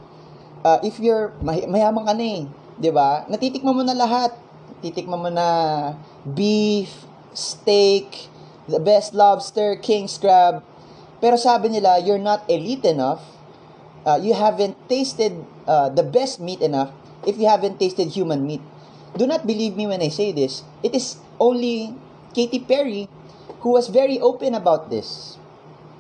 uh, 0.63 0.80
if 0.82 0.98
you're, 0.98 1.36
may, 1.44 1.68
mayaman 1.68 2.08
ka 2.08 2.13
na 2.16 2.25
eh, 2.25 2.42
di 2.80 2.89
ba? 2.89 3.27
Natitikman 3.30 3.75
mo 3.75 3.84
na 3.86 3.94
lahat. 3.94 4.34
Titikman 4.82 5.22
mo 5.22 5.30
na 5.30 5.48
beef, 6.24 7.06
steak, 7.34 8.30
the 8.66 8.82
best 8.82 9.13
lobster, 9.13 9.77
king's 9.77 10.18
crab. 10.18 10.66
Pero 11.18 11.38
sabi 11.38 11.70
nila, 11.70 11.98
you're 12.01 12.22
not 12.22 12.46
elite 12.50 12.86
enough. 12.86 13.37
Uh, 14.07 14.15
you 14.23 14.31
haven't 14.31 14.79
tasted 14.87 15.35
uh, 15.67 15.91
the 15.91 16.03
best 16.03 16.39
meat 16.39 16.63
enough 16.63 16.95
if 17.27 17.35
you 17.35 17.43
haven't 17.43 17.75
tasted 17.75 18.07
human 18.07 18.47
meat. 18.47 18.63
Do 19.19 19.27
not 19.27 19.43
believe 19.43 19.75
me 19.75 19.83
when 19.83 19.99
I 19.99 20.07
say 20.07 20.31
this. 20.31 20.63
It 20.79 20.95
is 20.95 21.19
only 21.43 21.91
Katy 22.31 22.63
Perry 22.63 23.11
who 23.59 23.75
was 23.75 23.91
very 23.91 24.15
open 24.15 24.55
about 24.55 24.89
this. 24.89 25.35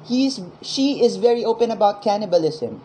He 0.07 0.25
is, 0.25 0.39
she 0.63 1.03
is 1.03 1.19
very 1.19 1.43
open 1.43 1.67
about 1.67 1.99
cannibalism. 2.01 2.79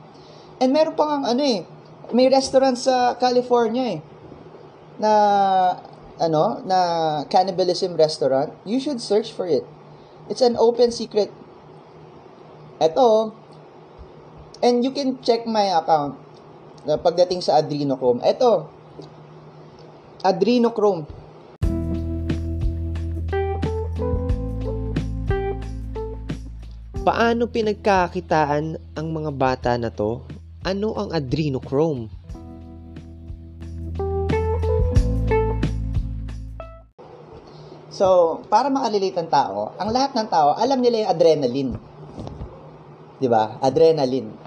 And 0.58 0.74
meron 0.74 0.98
pa 0.98 1.06
ang 1.06 1.22
ano 1.22 1.42
eh, 1.46 1.62
may 2.10 2.26
restaurant 2.26 2.74
sa 2.74 3.14
California 3.14 3.94
eh, 3.94 4.00
na 4.98 5.12
ano, 6.18 6.58
na 6.66 6.78
cannibalism 7.30 7.94
restaurant. 7.94 8.50
You 8.66 8.82
should 8.82 8.98
search 8.98 9.30
for 9.30 9.46
it. 9.46 9.62
It's 10.26 10.42
an 10.42 10.58
open 10.58 10.90
secret. 10.90 11.30
Ito, 12.82 13.34
and 14.62 14.86
you 14.86 14.94
can 14.94 15.18
check 15.20 15.42
my 15.44 15.74
account 15.74 16.14
na 16.86 16.94
pagdating 16.94 17.42
sa 17.42 17.58
adrenochrome. 17.58 18.22
Ito, 18.22 18.70
adrenochrome. 20.22 21.04
Paano 27.02 27.50
pinagkakitaan 27.50 28.94
ang 28.94 29.06
mga 29.10 29.30
bata 29.34 29.74
na 29.74 29.90
to? 29.90 30.22
Ano 30.62 30.94
ang 30.94 31.10
adrenochrome? 31.10 32.06
So, 37.90 38.38
para 38.46 38.70
makalilate 38.70 39.18
ang 39.18 39.26
tao, 39.26 39.74
ang 39.74 39.90
lahat 39.90 40.14
ng 40.14 40.28
tao, 40.30 40.54
alam 40.54 40.78
nila 40.78 41.06
yung 41.06 41.10
adrenaline. 41.10 41.72
'Di 43.18 43.28
ba? 43.30 43.58
Adrenaline. 43.62 44.41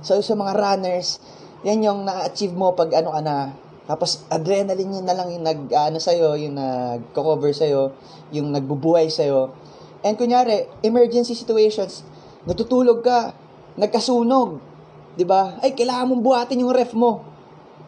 So, 0.00 0.18
sa 0.20 0.34
mga 0.34 0.52
runners, 0.56 1.20
yan 1.64 1.84
yung 1.84 2.04
na-achieve 2.04 2.52
mo 2.52 2.72
pag 2.72 2.92
ano 2.96 3.12
ka 3.14 3.20
na. 3.20 3.54
Tapos, 3.86 4.26
adrenaline 4.28 5.00
yun 5.00 5.06
na 5.06 5.14
lang 5.14 5.30
yung 5.30 5.44
nag, 5.46 5.60
ano 5.70 5.98
sa'yo, 6.02 6.34
yung 6.36 6.58
nag-cover 6.58 7.54
sa'yo, 7.54 7.94
yung 8.34 8.50
nagbubuhay 8.50 9.06
sa'yo. 9.08 9.54
And 10.02 10.14
kunyari, 10.14 10.66
emergency 10.82 11.34
situations, 11.34 12.02
natutulog 12.46 13.02
ka, 13.02 13.34
nagkasunog, 13.76 14.62
'di 15.16 15.24
ba? 15.24 15.56
Ay 15.60 15.72
kailangan 15.72 16.12
mong 16.12 16.22
buhatin 16.22 16.62
yung 16.62 16.72
ref 16.72 16.92
mo. 16.92 17.24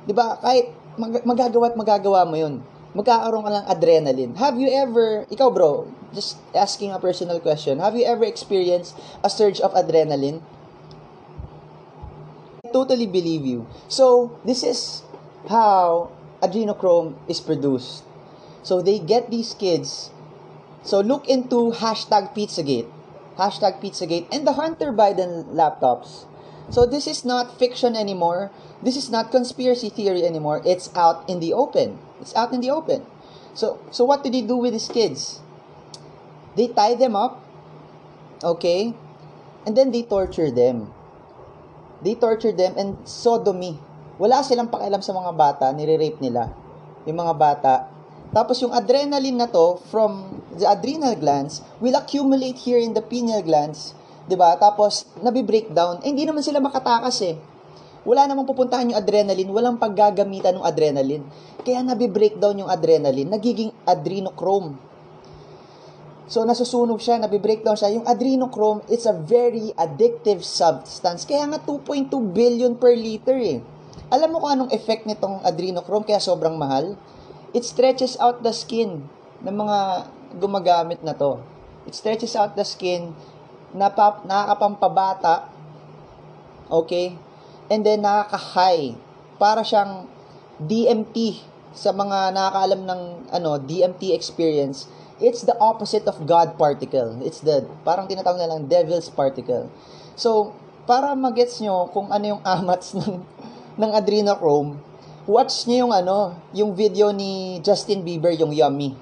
'Di 0.09 0.13
ba? 0.17 0.41
Kahit 0.41 0.73
mag- 0.97 1.25
magagawa 1.25 1.71
at 1.71 1.77
magagawa 1.77 2.21
mo 2.25 2.37
'yun. 2.37 2.61
Magkakaroon 2.97 3.45
ka 3.45 3.53
lang 3.53 3.67
adrenaline. 3.69 4.33
Have 4.41 4.57
you 4.57 4.67
ever, 4.73 5.29
ikaw 5.29 5.53
bro, 5.53 5.87
just 6.17 6.41
asking 6.57 6.91
a 6.91 6.99
personal 6.99 7.37
question, 7.39 7.79
have 7.85 7.93
you 7.93 8.03
ever 8.03 8.25
experienced 8.25 8.97
a 9.21 9.29
surge 9.29 9.61
of 9.61 9.77
adrenaline? 9.77 10.41
Totally 12.73 13.07
believe 13.07 13.45
you. 13.47 13.67
So, 13.89 14.39
this 14.45 14.63
is 14.63 15.03
how 15.49 16.13
adrenochrome 16.43 17.17
is 17.29 17.41
produced. 17.41 18.05
So, 18.63 18.83
they 18.83 18.99
get 18.99 19.31
these 19.31 19.55
kids. 19.55 20.11
So, 20.83 21.01
look 21.01 21.29
into 21.29 21.73
hashtag 21.73 22.35
Pizzagate. 22.35 22.89
Hashtag 23.37 23.81
Pizzagate 23.81 24.27
and 24.33 24.47
the 24.47 24.55
Hunter 24.55 24.93
Biden 24.93 25.55
laptops. 25.55 26.27
So, 26.71 26.85
this 26.85 27.07
is 27.07 27.25
not 27.25 27.59
fiction 27.59 27.97
anymore. 27.97 28.51
This 28.83 28.97
is 28.97 29.11
not 29.11 29.31
conspiracy 29.31 29.89
theory 29.89 30.25
anymore. 30.25 30.63
It's 30.65 30.91
out 30.95 31.29
in 31.29 31.41
the 31.41 31.53
open. 31.53 31.99
It's 32.21 32.35
out 32.35 32.53
in 32.53 32.61
the 32.61 32.71
open. 32.71 33.07
So, 33.55 33.81
so 33.91 34.05
what 34.05 34.23
do 34.23 34.31
they 34.31 34.43
do 34.43 34.57
with 34.57 34.73
these 34.73 34.89
kids? 34.89 35.41
They 36.55 36.69
tie 36.69 36.95
them 36.95 37.17
up, 37.17 37.43
okay, 38.43 38.95
and 39.67 39.77
then 39.77 39.91
they 39.91 40.03
torture 40.03 40.51
them. 40.51 40.95
They 42.03 42.15
torture 42.15 42.55
them 42.55 42.79
and 42.79 42.99
sodomy. 43.03 43.79
Wala 44.19 44.43
silang 44.43 44.71
pakialam 44.71 45.03
sa 45.03 45.15
mga 45.15 45.31
bata, 45.35 45.67
nire-rape 45.71 46.19
nila. 46.19 46.51
Yung 47.07 47.19
mga 47.19 47.35
bata. 47.35 47.75
Tapos 48.29 48.61
yung 48.61 48.75
adrenaline 48.77 49.39
na 49.39 49.49
to 49.49 49.81
from 49.89 50.43
the 50.59 50.69
adrenal 50.69 51.17
glands 51.17 51.65
will 51.81 51.97
accumulate 51.97 52.61
here 52.61 52.79
in 52.79 52.93
the 52.93 53.01
pineal 53.01 53.41
glands. 53.41 53.97
'di 54.29 54.37
ba? 54.37 54.55
Tapos 54.61 55.09
nabi-breakdown. 55.25 56.05
Eh, 56.05 56.13
hindi 56.13 56.29
naman 56.29 56.45
sila 56.45 56.61
makatakas 56.61 57.25
eh. 57.25 57.35
Wala 58.05 58.29
namang 58.29 58.47
pupuntahan 58.47 58.89
yung 58.93 59.01
adrenaline, 59.01 59.51
walang 59.51 59.81
paggagamitan 59.81 60.61
ng 60.61 60.65
adrenaline. 60.65 61.25
Kaya 61.65 61.83
nabi-breakdown 61.83 62.65
yung 62.65 62.71
adrenaline, 62.71 63.29
nagiging 63.29 63.73
adrenochrome. 63.85 64.77
So, 66.29 66.45
nasusunog 66.45 67.01
siya, 67.01 67.17
nabi-breakdown 67.17 67.73
siya. 67.73 67.89
Yung 67.97 68.05
adrenochrome, 68.05 68.85
it's 68.93 69.09
a 69.09 69.17
very 69.17 69.73
addictive 69.81 70.45
substance. 70.45 71.25
Kaya 71.25 71.49
nga 71.49 71.59
2.2 71.65 72.13
billion 72.37 72.77
per 72.77 72.93
liter 72.93 73.37
eh. 73.41 73.65
Alam 74.13 74.37
mo 74.37 74.45
kung 74.45 74.53
anong 74.53 74.73
effect 74.73 75.09
nitong 75.09 75.41
adrenochrome 75.41 76.05
kaya 76.05 76.21
sobrang 76.21 76.61
mahal? 76.61 77.01
It 77.57 77.65
stretches 77.65 78.21
out 78.21 78.45
the 78.45 78.53
skin 78.53 79.09
ng 79.41 79.57
mga 79.57 79.79
gumagamit 80.37 81.01
na 81.01 81.17
to. 81.17 81.41
It 81.89 81.97
stretches 81.97 82.37
out 82.37 82.53
the 82.53 82.65
skin 82.65 83.17
napap, 83.73 84.25
nakakapampabata, 84.25 85.49
okay, 86.73 87.17
and 87.69 87.85
then 87.85 88.05
nakaka-high. 88.05 88.97
Para 89.37 89.63
siyang 89.63 90.09
DMT 90.59 91.45
sa 91.77 91.93
mga 91.95 92.35
nakakaalam 92.35 92.83
ng 92.89 93.03
ano, 93.31 93.51
DMT 93.61 94.17
experience. 94.17 94.89
It's 95.19 95.43
the 95.43 95.59
opposite 95.59 96.07
of 96.07 96.23
God 96.27 96.55
particle. 96.55 97.19
It's 97.27 97.43
the, 97.43 97.67
parang 97.83 98.07
tinatawag 98.07 98.39
na 98.39 98.49
lang, 98.55 98.71
devil's 98.71 99.11
particle. 99.11 99.67
So, 100.15 100.55
para 100.87 101.13
magets 101.19 101.59
nyo 101.59 101.91
kung 101.91 102.09
ano 102.15 102.39
yung 102.39 102.43
amats 102.57 102.95
ng, 102.95 103.23
ng 103.79 103.91
adrenochrome, 103.93 104.79
watch 105.27 105.67
nyo 105.67 105.87
yung 105.87 105.95
ano, 105.95 106.39
yung 106.55 106.71
video 106.73 107.11
ni 107.11 107.59
Justin 107.61 108.07
Bieber, 108.07 108.31
yung 108.33 108.55
Yummy. 108.55 108.95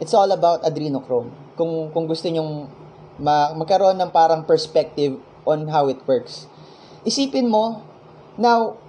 It's 0.00 0.16
all 0.16 0.30
about 0.32 0.64
adrenochrome. 0.64 1.30
Kung, 1.54 1.92
kung 1.92 2.08
gusto 2.08 2.26
nyong 2.26 2.66
ma- 3.20 3.52
magkaroon 3.52 3.98
ng 3.98 4.10
parang 4.10 4.46
perspective 4.48 5.20
on 5.44 5.68
how 5.68 5.86
it 5.92 6.00
works. 6.08 6.48
Isipin 7.04 7.50
mo, 7.50 7.84
now, 8.40 8.80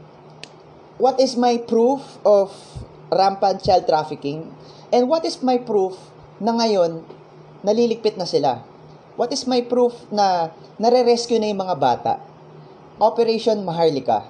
what 0.96 1.20
is 1.20 1.36
my 1.36 1.58
proof 1.60 2.02
of 2.24 2.54
rampant 3.10 3.64
child 3.64 3.88
trafficking? 3.90 4.54
And 4.90 5.06
what 5.06 5.22
is 5.22 5.46
my 5.46 5.62
proof 5.62 5.98
na 6.42 6.58
ngayon, 6.58 7.06
naliligpit 7.62 8.18
na 8.18 8.26
sila? 8.26 8.66
What 9.20 9.30
is 9.30 9.46
my 9.46 9.62
proof 9.62 9.94
na 10.10 10.50
nare-rescue 10.82 11.38
na 11.38 11.52
yung 11.52 11.62
mga 11.62 11.78
bata? 11.78 12.14
Operation 12.98 13.62
Maharlika. 13.62 14.26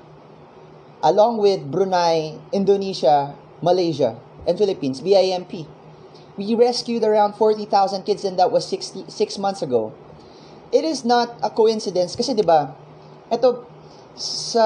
Along 0.99 1.39
with 1.39 1.63
Brunei, 1.63 2.35
Indonesia, 2.51 3.31
Malaysia, 3.63 4.19
and 4.43 4.59
Philippines, 4.59 4.99
BIMP. 4.99 5.63
We 6.35 6.55
rescued 6.55 7.07
around 7.07 7.39
40,000 7.39 8.03
kids 8.03 8.27
and 8.27 8.35
that 8.35 8.51
was 8.51 8.67
60, 8.67 9.07
6 9.07 9.37
months 9.39 9.63
ago. 9.63 9.95
It 10.75 10.83
is 10.83 11.07
not 11.07 11.33
a 11.41 11.49
coincidence 11.49 12.13
kasi 12.13 12.37
'di 12.37 12.45
ba? 12.45 12.71
Ito 13.27 13.65
sa 14.19 14.65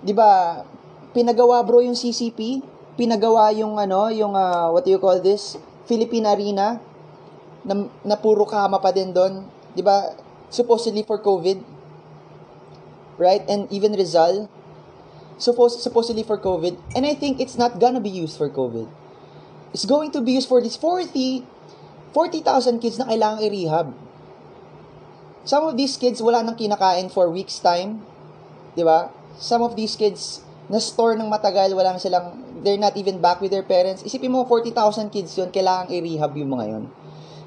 'di 0.00 0.14
ba, 0.16 0.64
pinagawa 1.12 1.60
bro 1.62 1.84
yung 1.84 1.94
CCP, 1.94 2.64
pinagawa 2.94 3.50
yung 3.54 3.78
ano, 3.78 4.10
yung 4.10 4.34
uh, 4.34 4.70
what 4.70 4.86
do 4.86 4.90
you 4.90 5.02
call 5.02 5.18
this? 5.18 5.58
Philippine 5.84 6.26
Arena 6.26 6.80
na, 7.66 7.74
na 8.06 8.16
puro 8.16 8.46
kama 8.46 8.78
pa 8.78 8.94
din 8.94 9.10
doon, 9.10 9.44
'di 9.74 9.82
ba? 9.82 10.14
Supposedly 10.48 11.02
for 11.02 11.18
COVID. 11.18 11.58
Right? 13.14 13.46
And 13.46 13.70
even 13.70 13.94
Rizal 13.94 14.50
supposed 15.38 15.82
supposedly 15.82 16.22
for 16.22 16.38
COVID, 16.38 16.78
and 16.94 17.02
I 17.02 17.14
think 17.18 17.42
it's 17.42 17.58
not 17.58 17.82
gonna 17.82 18.02
be 18.02 18.10
used 18.10 18.38
for 18.38 18.46
COVID. 18.46 18.86
It's 19.74 19.86
going 19.86 20.14
to 20.14 20.22
be 20.22 20.38
used 20.38 20.46
for 20.46 20.62
these 20.62 20.78
40 20.78 21.42
40,000 22.14 22.78
kids 22.78 22.94
na 22.94 23.10
kailangang 23.10 23.50
i-rehab. 23.50 23.90
Some 25.42 25.66
of 25.66 25.74
these 25.74 25.98
kids 25.98 26.22
wala 26.22 26.46
nang 26.46 26.54
kinakain 26.54 27.10
for 27.10 27.26
weeks 27.26 27.58
time, 27.58 28.06
'di 28.78 28.86
ba? 28.86 29.10
Some 29.34 29.66
of 29.66 29.74
these 29.74 29.98
kids 29.98 30.46
na 30.68 30.80
store 30.80 31.16
ng 31.20 31.28
matagal, 31.28 31.72
wala 31.76 31.96
silang 32.00 32.40
they're 32.64 32.80
not 32.80 32.96
even 32.96 33.20
back 33.20 33.38
with 33.44 33.52
their 33.52 33.66
parents. 33.66 34.00
Isipin 34.00 34.32
mo 34.32 34.48
40,000 34.48 35.12
kids 35.12 35.36
'yun, 35.36 35.52
kailangang 35.52 35.92
i-rehab 35.92 36.32
yung 36.36 36.50
mga 36.56 36.64
'yon. 36.72 36.84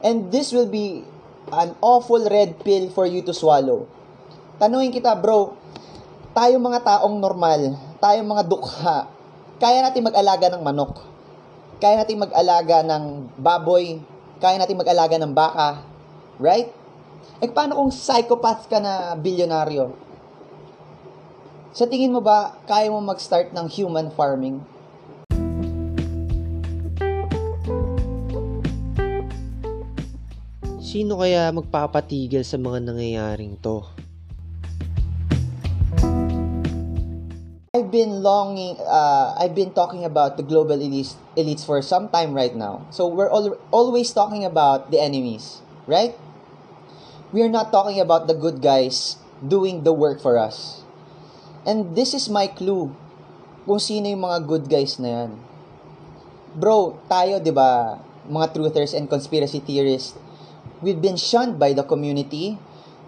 And 0.05 0.29
this 0.29 0.53
will 0.53 0.69
be 0.69 1.01
an 1.49 1.73
awful 1.81 2.21
red 2.29 2.61
pill 2.61 2.93
for 2.93 3.09
you 3.09 3.25
to 3.25 3.33
swallow. 3.33 3.89
Tanungin 4.61 4.93
kita, 4.93 5.17
bro, 5.17 5.57
tayo 6.37 6.61
mga 6.61 6.85
taong 6.85 7.17
normal, 7.17 7.77
tayo 7.97 8.19
mga 8.21 8.43
dukha, 8.45 9.09
kaya 9.57 9.81
natin 9.81 10.05
mag-alaga 10.05 10.53
ng 10.53 10.61
manok. 10.61 11.01
Kaya 11.77 11.97
natin 11.97 12.21
mag-alaga 12.21 12.85
ng 12.85 13.33
baboy, 13.37 14.01
kaya 14.37 14.57
natin 14.57 14.77
mag-alaga 14.77 15.17
ng 15.17 15.33
baka, 15.33 15.81
right? 16.37 16.73
Eh 17.41 17.49
paano 17.49 17.77
kung 17.77 17.93
psychopath 17.93 18.65
ka 18.69 18.77
na 18.81 19.13
bilyonaryo? 19.17 20.06
Sa 21.77 21.85
tingin 21.85 22.09
mo 22.09 22.25
ba, 22.25 22.57
kaya 22.65 22.89
mo 22.89 22.97
mag-start 23.05 23.53
ng 23.53 23.69
human 23.69 24.09
farming? 24.09 24.65
Sino 30.81 31.21
kaya 31.21 31.53
magpapatigil 31.53 32.41
sa 32.41 32.57
mga 32.57 32.81
nangyayaring 32.81 33.61
to? 33.61 33.85
I've 37.77 37.93
been 37.93 38.25
longing, 38.25 38.81
uh, 38.81 39.37
I've 39.37 39.53
been 39.53 39.69
talking 39.69 40.01
about 40.01 40.33
the 40.33 40.41
global 40.41 40.81
elites, 40.81 41.13
elites 41.37 41.61
for 41.61 41.77
some 41.85 42.09
time 42.09 42.33
right 42.33 42.57
now. 42.57 42.89
So 42.89 43.05
we're 43.05 43.29
al- 43.29 43.61
always 43.69 44.09
talking 44.09 44.41
about 44.41 44.89
the 44.89 44.97
enemies, 44.97 45.61
right? 45.85 46.17
We're 47.29 47.53
not 47.53 47.69
talking 47.69 48.01
about 48.01 48.25
the 48.25 48.33
good 48.33 48.65
guys 48.65 49.21
doing 49.45 49.85
the 49.85 49.93
work 49.93 50.17
for 50.17 50.41
us. 50.41 50.86
And 51.67 51.91
this 51.99 52.15
is 52.15 52.31
my 52.31 52.47
clue 52.47 52.95
kung 53.67 53.83
sino 53.83 54.07
yung 54.07 54.23
mga 54.23 54.39
good 54.47 54.65
guys 54.71 54.95
na 55.03 55.11
yan. 55.11 55.31
Bro, 56.55 56.95
tayo, 57.11 57.43
di 57.43 57.51
ba, 57.51 57.99
mga 58.31 58.55
truthers 58.55 58.95
and 58.95 59.11
conspiracy 59.11 59.59
theorists, 59.59 60.15
we've 60.79 61.03
been 61.03 61.19
shunned 61.19 61.59
by 61.59 61.75
the 61.75 61.83
community. 61.83 62.55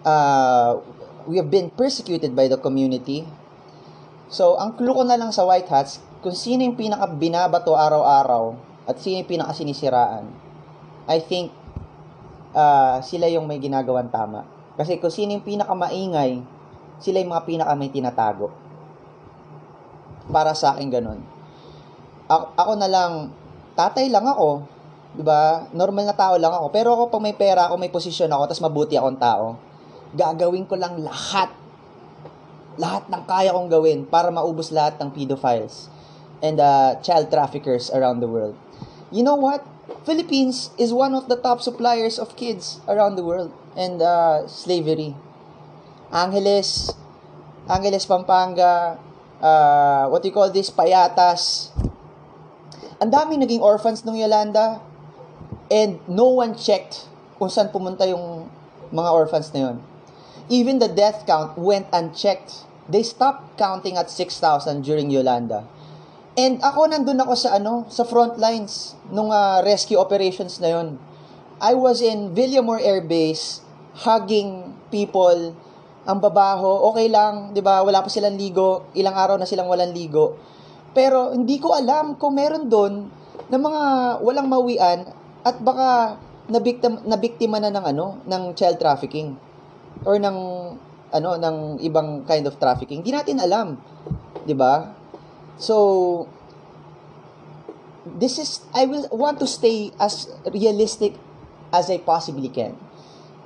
Uh, 0.04 0.76
we 1.24 1.40
have 1.40 1.48
been 1.48 1.72
persecuted 1.72 2.36
by 2.36 2.52
the 2.52 2.60
community. 2.60 3.24
So, 4.28 4.60
ang 4.60 4.76
clue 4.76 4.92
ko 4.92 5.08
na 5.08 5.16
lang 5.16 5.32
sa 5.32 5.48
White 5.48 5.72
Hats, 5.72 6.04
kung 6.20 6.36
sino 6.36 6.60
yung 6.60 6.76
pinaka 6.76 7.08
binabato 7.08 7.72
araw-araw 7.72 8.52
at 8.84 9.00
sino 9.00 9.24
yung 9.24 9.30
pinaka 9.40 9.56
sinisiraan, 9.56 10.28
I 11.08 11.18
think 11.24 11.48
uh, 12.52 13.00
sila 13.00 13.24
yung 13.32 13.48
may 13.48 13.56
ginagawan 13.56 14.12
tama. 14.12 14.44
Kasi 14.76 15.00
kung 15.00 15.10
sino 15.10 15.32
yung 15.32 15.44
pinaka 15.48 15.72
maingay, 15.72 16.59
sila 17.00 17.18
yung 17.18 17.32
mga 17.32 17.46
pinaka 17.48 17.72
may 17.74 17.90
tinatago. 17.90 18.52
Para 20.30 20.54
sa 20.54 20.76
akin 20.76 20.88
ganun. 20.92 21.20
Ako, 22.30 22.44
ako 22.54 22.72
na 22.78 22.88
lang, 22.88 23.12
tatay 23.74 24.06
lang 24.06 24.28
ako, 24.28 24.62
'di 25.18 25.24
ba? 25.26 25.66
Normal 25.74 26.06
na 26.06 26.14
tao 26.14 26.38
lang 26.38 26.54
ako. 26.54 26.66
Pero 26.70 26.94
ako 26.94 27.10
pag 27.10 27.24
may 27.24 27.34
pera 27.34 27.66
ako, 27.66 27.74
may 27.80 27.90
posisyon 27.90 28.30
ako, 28.30 28.52
tapos 28.52 28.62
mabuti 28.62 28.94
akong 28.94 29.18
tao, 29.18 29.58
gagawin 30.14 30.68
ko 30.68 30.78
lang 30.78 31.00
lahat 31.02 31.50
lahat 32.80 33.12
ng 33.12 33.22
kaya 33.28 33.52
kong 33.52 33.68
gawin 33.68 34.08
para 34.08 34.32
maubos 34.32 34.72
lahat 34.72 34.96
ng 34.96 35.12
pedophiles 35.12 35.92
and 36.40 36.56
uh, 36.56 36.96
child 37.04 37.28
traffickers 37.28 37.92
around 37.92 38.24
the 38.24 38.30
world. 38.30 38.56
You 39.12 39.20
know 39.20 39.36
what? 39.36 39.60
Philippines 40.06 40.72
is 40.80 40.94
one 40.94 41.12
of 41.12 41.28
the 41.28 41.36
top 41.36 41.60
suppliers 41.60 42.16
of 42.16 42.38
kids 42.40 42.80
around 42.88 43.20
the 43.20 43.26
world 43.26 43.52
and 43.76 44.00
uh, 44.00 44.48
slavery. 44.48 45.12
Angeles, 46.10 46.90
Angeles, 47.70 48.04
Pampanga, 48.06 48.98
uh, 49.40 50.10
what 50.10 50.24
you 50.26 50.34
call 50.34 50.50
this, 50.50 50.70
Payatas. 50.70 51.70
Ang 53.00 53.10
daming 53.14 53.46
naging 53.46 53.62
orphans 53.62 54.04
nung 54.04 54.18
Yolanda 54.18 54.82
and 55.70 56.02
no 56.10 56.36
one 56.42 56.52
checked 56.58 57.08
kung 57.38 57.48
saan 57.48 57.72
pumunta 57.72 58.04
yung 58.04 58.50
mga 58.92 59.10
orphans 59.14 59.48
na 59.56 59.70
yun. 59.70 59.76
Even 60.50 60.82
the 60.82 60.90
death 60.90 61.24
count 61.24 61.54
went 61.56 61.86
unchecked 61.94 62.70
they 62.90 63.06
stopped 63.06 63.56
counting 63.56 63.96
at 63.96 64.10
6,000 64.10 64.82
during 64.82 65.08
Yolanda. 65.14 65.64
And 66.34 66.58
ako 66.62 66.90
nandun 66.90 67.22
ako 67.22 67.34
sa 67.38 67.58
ano, 67.58 67.86
sa 67.86 68.02
front 68.02 68.38
lines 68.38 68.98
nung 69.10 69.30
uh, 69.30 69.62
rescue 69.62 69.98
operations 69.98 70.58
na 70.58 70.74
yon. 70.74 70.98
I 71.62 71.74
was 71.78 72.02
in 72.02 72.34
Villamore 72.34 72.82
Air 72.82 73.02
Base 73.02 73.62
hugging 74.02 74.74
people. 74.90 75.54
Ang 76.08 76.18
babaho, 76.18 76.88
okay 76.92 77.12
lang, 77.12 77.52
'di 77.52 77.60
ba? 77.60 77.84
Wala 77.84 78.00
pa 78.00 78.08
silang 78.08 78.36
ligo, 78.36 78.88
ilang 78.96 79.16
araw 79.16 79.36
na 79.36 79.44
silang 79.44 79.68
walang 79.68 79.92
ligo. 79.92 80.36
Pero 80.96 81.30
hindi 81.36 81.60
ko 81.60 81.76
alam 81.76 82.16
kung 82.16 82.34
meron 82.34 82.66
doon 82.66 83.06
na 83.52 83.58
mga 83.60 83.82
walang 84.24 84.48
mawian 84.48 85.06
at 85.44 85.56
baka 85.60 86.18
nabiktima, 86.50 86.98
nabiktima 87.06 87.56
na 87.62 87.70
ng 87.70 87.84
ano, 87.94 88.06
ng 88.26 88.42
child 88.58 88.80
trafficking 88.80 89.38
or 90.02 90.18
ng 90.18 90.38
ano 91.10 91.30
ng 91.36 91.56
ibang 91.84 92.24
kind 92.24 92.46
of 92.46 92.56
trafficking. 92.56 93.02
Hindi 93.04 93.12
natin 93.14 93.38
alam, 93.42 93.76
'di 94.46 94.54
ba? 94.56 94.94
So 95.60 95.76
this 98.06 98.40
is 98.40 98.64
I 98.72 98.88
will 98.88 99.06
want 99.12 99.38
to 99.44 99.46
stay 99.46 99.92
as 100.00 100.30
realistic 100.48 101.14
as 101.70 101.92
I 101.92 102.00
possibly 102.02 102.48
can. 102.48 102.74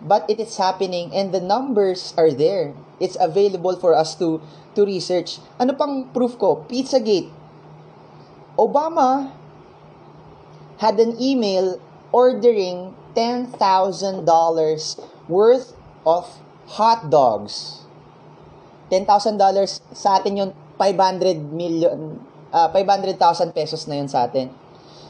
But 0.05 0.29
it 0.29 0.37
is 0.38 0.61
happening 0.61 1.17
and 1.17 1.33
the 1.33 1.40
numbers 1.40 2.12
are 2.21 2.31
there. 2.31 2.77
It's 3.01 3.17
available 3.17 3.81
for 3.81 3.97
us 3.97 4.14
to 4.21 4.45
to 4.77 4.85
research. 4.85 5.40
Ano 5.57 5.73
pang 5.73 6.12
proof 6.12 6.37
ko? 6.37 6.69
Pizzagate. 6.69 7.33
Obama 8.61 9.33
had 10.79 11.01
an 11.01 11.17
email 11.17 11.81
ordering 12.12 12.95
$10,000 13.17 13.57
worth 15.27 15.73
of 16.07 16.25
hot 16.79 17.11
dogs. 17.11 17.87
$10,000 18.90 19.09
sa 19.95 20.21
atin 20.21 20.33
yung 20.37 20.53
500 20.79 21.38
million, 21.55 22.21
uh, 22.53 22.69
500,000 22.71 23.55
pesos 23.55 23.87
na 23.88 23.99
yun 23.99 24.11
sa 24.11 24.27
atin. 24.27 24.51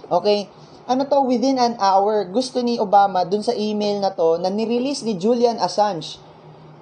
Okay? 0.08 0.48
Ano 0.84 1.08
to, 1.08 1.24
within 1.24 1.56
an 1.56 1.76
hour, 1.80 2.28
gusto 2.28 2.60
ni 2.60 2.76
Obama 2.76 3.24
dun 3.24 3.40
sa 3.40 3.56
email 3.56 4.00
na 4.04 4.12
to 4.12 4.36
na 4.36 4.52
nirelease 4.52 5.00
ni 5.04 5.16
Julian 5.16 5.56
Assange. 5.56 6.20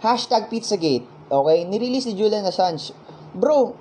Hashtag 0.02 0.50
Pizzagate. 0.50 1.06
Okay? 1.30 1.58
Nirelease 1.62 2.10
ni 2.10 2.14
Julian 2.18 2.42
Assange. 2.42 2.90
Bro, 3.34 3.78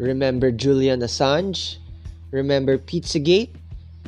Remember 0.00 0.48
Julian 0.48 1.04
Assange? 1.04 1.76
Remember 2.32 2.80
Pizzagate? 2.80 3.52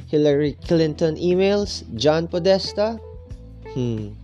Hillary 0.09 0.57
Clinton 0.65 1.21
emails? 1.21 1.85
John 2.01 2.27
Podesta? 2.27 2.97
Hmm. 3.77 4.17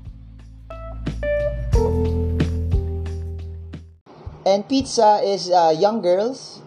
And 4.46 4.66
pizza 4.66 5.18
is 5.24 5.50
uh, 5.50 5.74
young 5.74 5.98
girls. 6.02 6.62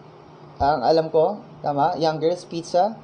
Ang 0.60 0.84
alam 0.84 1.06
ko, 1.08 1.40
tama? 1.64 1.96
Young 1.96 2.20
girls 2.20 2.44
pizza. 2.44 2.96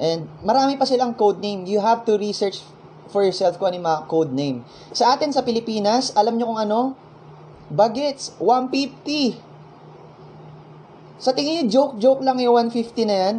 And 0.00 0.26
marami 0.40 0.80
pa 0.80 0.88
silang 0.88 1.14
code 1.14 1.38
name. 1.44 1.68
You 1.68 1.78
have 1.84 2.08
to 2.08 2.16
research 2.16 2.64
for 3.10 3.26
yourself 3.26 3.58
kung 3.58 3.74
ano 3.74 3.76
yung 3.82 3.88
mga 3.90 4.02
code 4.06 4.32
name. 4.32 4.62
Sa 4.94 5.12
atin 5.12 5.34
sa 5.34 5.42
Pilipinas, 5.42 6.14
alam 6.14 6.38
nyo 6.38 6.46
kung 6.54 6.62
ano? 6.62 6.80
Bagets, 7.70 8.34
150. 8.38 9.38
Sa 11.20 11.36
tingin 11.36 11.66
nyo, 11.66 11.66
joke-joke 11.68 12.22
lang 12.24 12.40
yung 12.40 12.56
150 12.70 13.10
na 13.10 13.16
yan. 13.28 13.36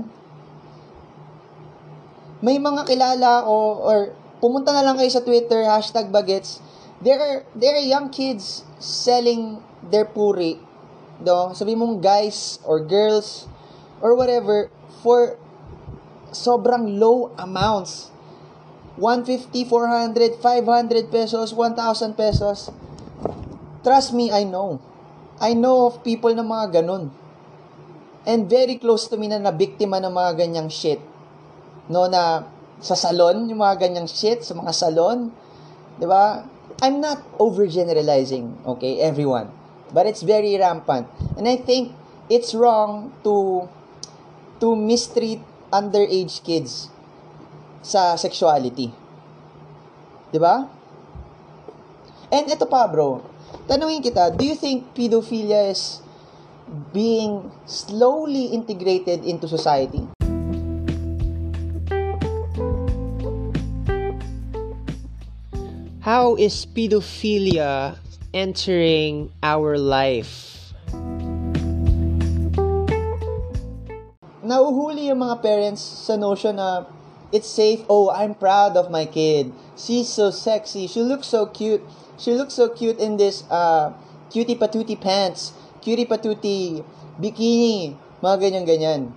May 2.42 2.62
mga 2.62 2.86
kilala 2.86 3.44
ko, 3.46 3.58
or 3.82 3.98
pumunta 4.38 4.70
na 4.74 4.86
lang 4.86 4.98
kayo 4.98 5.10
sa 5.10 5.26
Twitter, 5.26 5.66
hashtag 5.66 6.14
bagets. 6.14 6.62
There 7.02 7.18
are, 7.18 7.42
there 7.58 7.74
are 7.78 7.86
young 7.86 8.14
kids 8.14 8.62
selling 8.78 9.58
their 9.92 10.08
puri 10.08 10.72
no, 11.22 11.54
sabi 11.54 11.78
mong 11.78 12.02
guys 12.02 12.58
or 12.66 12.82
girls 12.82 13.46
or 14.02 14.18
whatever 14.18 14.74
for 15.06 15.38
sobrang 16.34 16.98
low 16.98 17.30
amounts. 17.38 18.10
150, 19.00 19.66
400, 19.66 20.44
500 20.44 21.08
pesos, 21.10 21.56
1,000 21.56 22.14
pesos. 22.14 22.70
Trust 23.82 24.14
me, 24.14 24.30
I 24.30 24.44
know. 24.44 24.84
I 25.40 25.56
know 25.56 25.90
of 25.90 26.04
people 26.04 26.30
na 26.36 26.44
mga 26.44 26.84
ganun. 26.84 27.10
And 28.28 28.46
very 28.46 28.78
close 28.78 29.10
to 29.10 29.18
me 29.18 29.32
na 29.32 29.42
nabiktima 29.42 29.98
ng 30.04 30.12
mga 30.12 30.32
ganyang 30.38 30.70
shit. 30.70 31.02
No, 31.90 32.06
na 32.06 32.46
sa 32.84 32.94
salon, 32.94 33.50
yung 33.50 33.64
mga 33.64 33.90
ganyang 33.90 34.06
shit, 34.06 34.44
sa 34.46 34.54
mga 34.54 34.70
salon. 34.76 35.34
ba? 35.98 36.46
I'm 36.84 37.02
not 37.02 37.22
overgeneralizing, 37.42 38.66
okay, 38.76 39.02
everyone. 39.02 39.61
But 39.92 40.08
it's 40.08 40.24
very 40.24 40.56
rampant. 40.56 41.08
And 41.36 41.48
I 41.48 41.60
think 41.60 41.92
it's 42.32 42.56
wrong 42.56 43.12
to 43.28 43.68
to 44.64 44.76
mistreat 44.76 45.44
underage 45.72 46.40
kids 46.44 46.88
sa 47.84 48.16
sexuality. 48.16 48.92
'Di 50.32 50.40
ba? 50.40 50.68
And 52.32 52.48
ito 52.48 52.64
pa, 52.64 52.88
bro. 52.88 53.20
Tanungin 53.68 54.00
kita, 54.00 54.32
do 54.32 54.48
you 54.48 54.56
think 54.56 54.96
pedophilia 54.96 55.68
is 55.68 56.00
being 56.96 57.52
slowly 57.68 58.56
integrated 58.56 59.28
into 59.28 59.52
society? 59.52 60.08
How 66.00 66.40
is 66.40 66.64
pedophilia 66.64 68.00
entering 68.34 69.32
our 69.44 69.78
life? 69.78 70.74
Nauhuli 74.42 75.08
yung 75.08 75.22
mga 75.22 75.40
parents 75.40 75.80
sa 75.80 76.18
notion 76.18 76.58
na 76.58 76.84
it's 77.32 77.48
safe. 77.48 77.86
Oh, 77.88 78.12
I'm 78.12 78.36
proud 78.36 78.76
of 78.76 78.92
my 78.92 79.06
kid. 79.06 79.54
She's 79.78 80.10
so 80.10 80.32
sexy. 80.32 80.88
She 80.88 81.00
looks 81.00 81.28
so 81.28 81.48
cute. 81.48 81.84
She 82.18 82.36
looks 82.36 82.56
so 82.56 82.68
cute 82.68 83.00
in 83.00 83.16
this 83.16 83.44
uh, 83.48 83.94
cutie 84.28 84.60
patootie 84.60 85.00
pants, 85.00 85.54
cutie 85.80 86.06
patootie 86.06 86.84
bikini, 87.20 87.96
mga 88.20 88.38
ganyan-ganyan. 88.44 89.14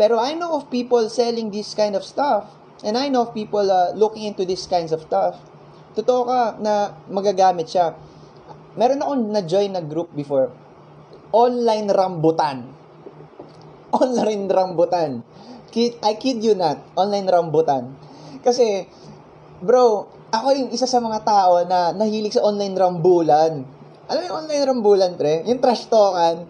Pero 0.00 0.16
I 0.16 0.32
know 0.32 0.56
of 0.56 0.72
people 0.72 1.04
selling 1.12 1.52
this 1.52 1.76
kind 1.76 1.92
of 1.92 2.04
stuff. 2.04 2.48
And 2.80 2.96
I 2.96 3.12
know 3.12 3.28
of 3.28 3.36
people 3.36 3.68
uh, 3.68 3.92
looking 3.92 4.24
into 4.24 4.48
this 4.48 4.64
kinds 4.64 4.92
of 4.92 5.04
stuff. 5.04 5.36
Totoo 5.94 6.22
ka 6.22 6.40
na 6.62 6.94
magagamit 7.10 7.66
siya. 7.66 7.94
Meron 8.78 9.02
akong 9.02 9.24
na-join 9.34 9.74
na 9.74 9.82
group 9.82 10.14
before. 10.14 10.54
Online 11.34 11.90
rambutan. 11.90 12.70
Online 14.02 14.44
rambutan. 14.46 15.10
Kid, 15.70 15.98
I 16.02 16.14
kid 16.18 16.42
you 16.42 16.54
not. 16.54 16.78
Online 16.94 17.26
rambutan. 17.26 17.94
Kasi, 18.42 18.86
bro, 19.62 20.06
ako 20.30 20.48
yung 20.54 20.70
isa 20.70 20.86
sa 20.86 21.02
mga 21.02 21.26
tao 21.26 21.66
na 21.66 21.90
nahilig 21.90 22.38
sa 22.38 22.46
online 22.46 22.74
rambulan. 22.78 23.66
Alam 24.06 24.22
yung 24.26 24.36
online 24.46 24.64
rambulan, 24.66 25.12
pre? 25.18 25.42
Yung 25.46 25.58
trash 25.58 25.90
talkan 25.90 26.46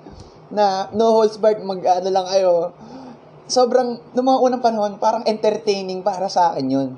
na 0.53 0.91
no 0.93 1.17
holds 1.17 1.41
barred, 1.41 1.65
mag 1.65 1.81
ano 1.81 2.09
lang 2.13 2.27
kayo. 2.29 2.77
Sobrang, 3.49 4.01
noong 4.13 4.29
mga 4.29 4.41
unang 4.41 4.63
panahon, 4.63 4.93
parang 5.01 5.25
entertaining 5.25 6.05
para 6.05 6.29
sa 6.29 6.53
akin 6.53 6.67
yun. 6.69 6.89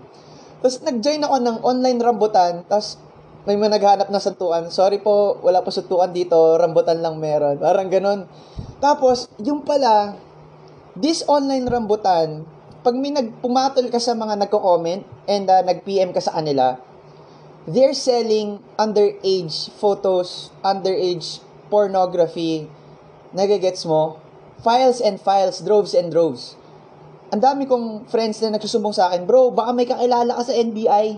Tapos 0.63 0.79
nag-join 0.87 1.27
ako 1.27 1.37
ng 1.43 1.59
online 1.67 1.99
rambutan, 1.99 2.63
tapos 2.71 2.95
may 3.43 3.59
mga 3.59 3.75
naghanap 3.75 4.09
na 4.15 4.23
santuan. 4.23 4.71
Sorry 4.71 5.03
po, 5.03 5.43
wala 5.43 5.67
po 5.67 5.75
santuan 5.75 6.15
dito, 6.15 6.39
rambutan 6.55 7.03
lang 7.03 7.19
meron. 7.19 7.59
Parang 7.59 7.91
ganun. 7.91 8.31
Tapos, 8.79 9.27
yung 9.43 9.67
pala, 9.67 10.15
this 10.95 11.27
online 11.27 11.67
rambutan, 11.67 12.47
pag 12.87 12.95
may 12.95 13.11
nagpumatol 13.11 13.91
ka 13.91 13.99
sa 13.99 14.15
mga 14.15 14.47
nagko-comment 14.47 15.03
and 15.27 15.51
uh, 15.51 15.63
nag-PM 15.67 16.15
ka 16.15 16.23
sa 16.23 16.39
kanila, 16.39 16.79
they're 17.67 17.95
selling 17.95 18.63
underage 18.79 19.75
photos, 19.75 20.55
underage 20.63 21.43
pornography, 21.67 22.71
nagagets 23.35 23.83
mo, 23.83 24.23
files 24.63 25.03
and 25.03 25.19
files, 25.19 25.59
droves 25.59 25.99
and 25.99 26.15
droves. 26.15 26.55
Ang 27.33 27.41
dami 27.41 27.65
kong 27.65 28.13
friends 28.13 28.45
na 28.45 28.61
nagsusumbong 28.61 28.93
sa 28.93 29.09
akin, 29.09 29.25
bro, 29.25 29.49
baka 29.49 29.73
may 29.73 29.89
kakilala 29.89 30.37
ka 30.37 30.45
sa 30.45 30.53
NBI. 30.53 31.17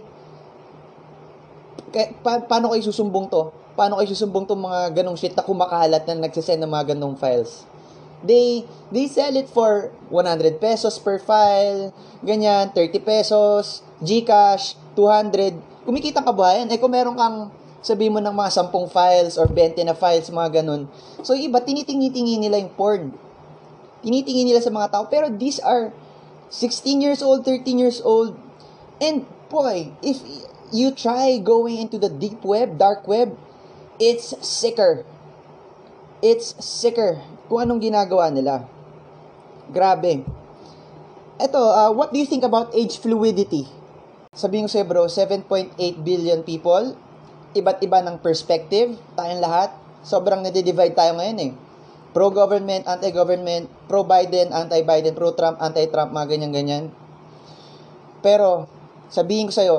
Kaya, 1.91 2.15
pa- 2.23 2.47
paano 2.47 2.71
kayo 2.71 2.87
susumbong 2.87 3.27
to? 3.27 3.51
Paano 3.75 3.99
kayo 3.99 4.07
susumbong 4.15 4.47
tong 4.47 4.63
mga 4.63 4.95
ganong 4.95 5.19
shit 5.19 5.35
na 5.35 5.43
kumakalat 5.43 6.07
na 6.07 6.31
nagsisend 6.31 6.63
ng 6.63 6.71
mga 6.71 6.95
ganong 6.95 7.19
files? 7.19 7.67
They, 8.23 8.63
they 8.95 9.11
sell 9.11 9.35
it 9.35 9.51
for 9.51 9.91
100 10.15 10.63
pesos 10.63 11.03
per 11.03 11.19
file, 11.19 11.91
ganyan, 12.23 12.71
30 12.71 12.95
pesos, 13.03 13.83
Gcash, 13.99 14.79
200. 14.95 15.83
Kumikita 15.83 16.23
ka 16.23 16.31
ba 16.31 16.55
yan? 16.55 16.71
Eh 16.71 16.79
kung 16.79 16.95
meron 16.95 17.19
kang 17.19 17.51
sabi 17.83 18.07
mo 18.07 18.23
ng 18.23 18.33
mga 18.33 18.71
10 18.71 18.71
files 18.87 19.35
or 19.35 19.51
20 19.51 19.83
na 19.83 19.99
files, 19.99 20.31
mga 20.31 20.63
ganun. 20.63 20.87
So, 21.27 21.35
iba, 21.35 21.59
tinitingi-tingi 21.59 22.39
nila 22.39 22.63
yung 22.63 22.71
porn 22.79 23.11
tinitingin 24.05 24.53
nila 24.53 24.61
sa 24.61 24.69
mga 24.69 24.93
tao. 24.93 25.09
Pero 25.09 25.33
these 25.33 25.59
are 25.65 25.89
16 26.55 27.03
years 27.03 27.19
old, 27.19 27.43
13 27.43 27.83
years 27.83 27.99
old. 28.07 28.39
And 29.03 29.27
boy, 29.51 29.91
if 30.07 30.23
you 30.71 30.95
try 30.95 31.43
going 31.43 31.83
into 31.83 31.99
the 31.99 32.07
deep 32.07 32.47
web, 32.47 32.79
dark 32.79 33.11
web, 33.11 33.35
it's 33.99 34.39
sicker. 34.39 35.03
It's 36.23 36.55
sicker 36.63 37.19
kung 37.51 37.67
anong 37.67 37.83
ginagawa 37.83 38.31
nila. 38.31 38.71
Grabe. 39.75 40.23
Eto, 41.43 41.59
uh, 41.59 41.91
what 41.91 42.15
do 42.15 42.23
you 42.23 42.29
think 42.31 42.47
about 42.47 42.71
age 42.71 43.03
fluidity? 43.03 43.67
Sabihin 44.31 44.71
ko 44.71 44.71
sa'yo 44.71 44.87
bro, 44.87 45.11
7.8 45.11 45.75
billion 46.07 46.47
people, 46.47 46.95
iba't 47.59 47.83
iba 47.83 47.99
ng 47.99 48.23
perspective, 48.23 48.95
tayong 49.19 49.43
lahat. 49.43 49.75
Sobrang 50.07 50.39
nade-divide 50.39 50.95
tayo 50.95 51.19
ngayon 51.19 51.39
eh 51.51 51.53
pro-government, 52.15 52.87
anti-government, 52.87 53.67
pro-Biden, 53.91 54.55
anti-Biden, 54.55 55.19
pro-Trump, 55.19 55.59
anti-Trump, 55.59 56.15
mga 56.15 56.27
ganyan-ganyan. 56.31 56.95
Pero, 58.23 58.71
sabihin 59.11 59.51
ko 59.51 59.53
sa'yo, 59.53 59.77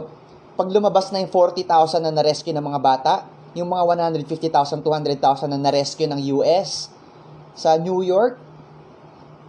pag 0.60 0.68
lumabas 0.68 1.10
na 1.16 1.24
yung 1.24 1.32
40,000 1.32 2.04
na 2.04 2.12
na-rescue 2.12 2.52
ng 2.52 2.62
mga 2.62 2.80
bata, 2.84 3.14
yung 3.56 3.72
mga 3.72 3.84
150,000, 4.28 4.84
200,000 4.84 5.48
na 5.48 5.60
na-rescue 5.60 6.12
ng 6.12 6.20
US 6.38 6.92
sa 7.56 7.80
New 7.80 8.04
York, 8.04 8.36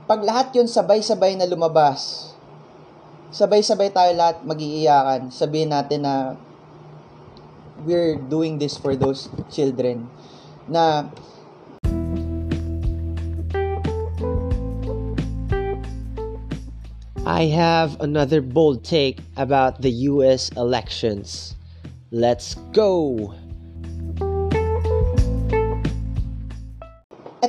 pag 0.06 0.22
lahat 0.22 0.54
yun 0.54 0.70
sabay-sabay 0.70 1.34
na 1.34 1.50
lumabas, 1.50 2.30
sabay-sabay 3.34 3.90
tayo 3.90 4.14
lahat 4.14 4.46
magiiyakan, 4.46 5.34
sabihin 5.34 5.74
natin 5.74 6.06
na 6.06 6.38
we're 7.82 8.14
doing 8.30 8.62
this 8.62 8.78
for 8.78 8.94
those 8.94 9.26
children 9.50 10.06
na 10.70 11.10
I 17.26 17.50
have 17.50 18.00
another 18.00 18.40
bold 18.40 18.86
take 18.86 19.18
about 19.36 19.82
the 19.82 19.90
US 20.14 20.48
elections. 20.54 21.58
Let's 22.14 22.54
go! 22.70 23.34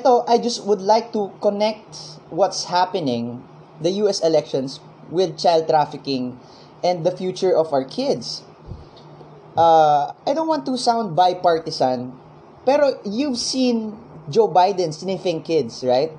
ito, 0.07 0.23
I 0.25 0.37
just 0.37 0.63
would 0.65 0.81
like 0.81 1.11
to 1.13 1.33
connect 1.41 2.21
what's 2.29 2.65
happening, 2.65 3.43
the 3.81 3.91
US 4.05 4.21
elections, 4.21 4.79
with 5.09 5.37
child 5.37 5.67
trafficking 5.67 6.39
and 6.83 7.05
the 7.05 7.11
future 7.11 7.51
of 7.51 7.73
our 7.73 7.83
kids. 7.83 8.41
Uh, 9.57 10.13
I 10.25 10.33
don't 10.33 10.47
want 10.47 10.65
to 10.65 10.77
sound 10.77 11.15
bipartisan, 11.15 12.13
pero 12.65 13.01
you've 13.03 13.37
seen 13.37 13.97
Joe 14.29 14.47
Biden 14.47 14.93
sniffing 14.93 15.41
kids, 15.41 15.83
right? 15.83 16.13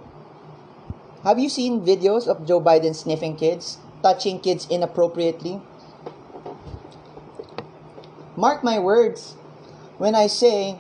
Have 1.24 1.38
you 1.38 1.48
seen 1.48 1.82
videos 1.82 2.28
of 2.28 2.46
Joe 2.46 2.60
Biden 2.60 2.94
sniffing 2.94 3.34
kids, 3.34 3.78
touching 4.02 4.38
kids 4.38 4.66
inappropriately? 4.70 5.60
Mark 8.36 8.62
my 8.62 8.78
words 8.78 9.34
when 9.98 10.14
I 10.14 10.28
say 10.28 10.78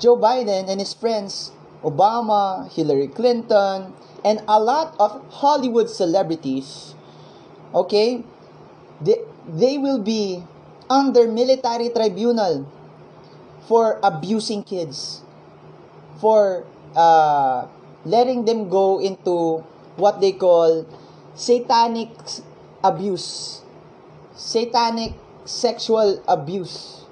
Joe 0.00 0.16
Biden 0.16 0.68
and 0.68 0.80
his 0.80 0.94
friends, 0.94 1.52
Obama, 1.84 2.72
Hillary 2.72 3.08
Clinton, 3.08 3.92
and 4.24 4.40
a 4.48 4.58
lot 4.58 4.96
of 4.98 5.20
Hollywood 5.44 5.90
celebrities, 5.90 6.94
okay, 7.74 8.24
they, 9.00 9.20
they 9.46 9.76
will 9.76 10.00
be 10.00 10.42
under 10.88 11.28
military 11.28 11.90
tribunal 11.90 12.64
for 13.68 14.00
abusing 14.02 14.64
kids, 14.64 15.20
for 16.18 16.64
uh, 16.96 17.68
letting 18.06 18.46
them 18.46 18.70
go 18.70 19.02
into 19.02 19.66
what 19.98 20.22
they 20.22 20.30
call 20.30 20.86
satanic 21.34 22.14
abuse, 22.80 23.60
satanic 24.38 25.18
sexual 25.42 26.22
abuse. 26.30 27.02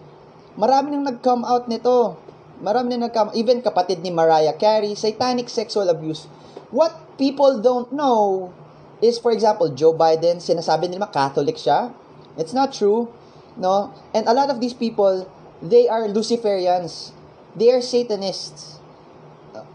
Marami 0.54 0.94
nang 0.94 1.11
nag-come 1.11 1.42
out 1.42 1.66
nito. 1.66 2.14
Marami 2.62 2.94
nang 2.94 3.11
nag-come 3.11 3.35
even 3.35 3.59
kapatid 3.59 3.98
ni 4.07 4.14
Mariah 4.14 4.54
Carey, 4.54 4.94
satanic 4.94 5.50
sexual 5.50 5.90
abuse. 5.90 6.30
What 6.70 7.18
people 7.18 7.59
don't 7.59 7.90
know 7.90 8.54
is 9.02 9.18
for 9.18 9.35
example, 9.35 9.74
Joe 9.74 9.92
Biden, 9.92 10.38
sinasabi 10.38 10.87
nila 10.87 11.11
Catholic 11.11 11.59
siya. 11.59 11.90
It's 12.38 12.54
not 12.54 12.70
true, 12.70 13.11
no? 13.59 13.90
And 14.14 14.30
a 14.30 14.35
lot 14.35 14.50
of 14.50 14.62
these 14.62 14.74
people, 14.74 15.26
they 15.59 15.90
are 15.90 16.07
Luciferians. 16.07 17.11
They 17.54 17.70
are 17.70 17.83
Satanists. 17.83 18.83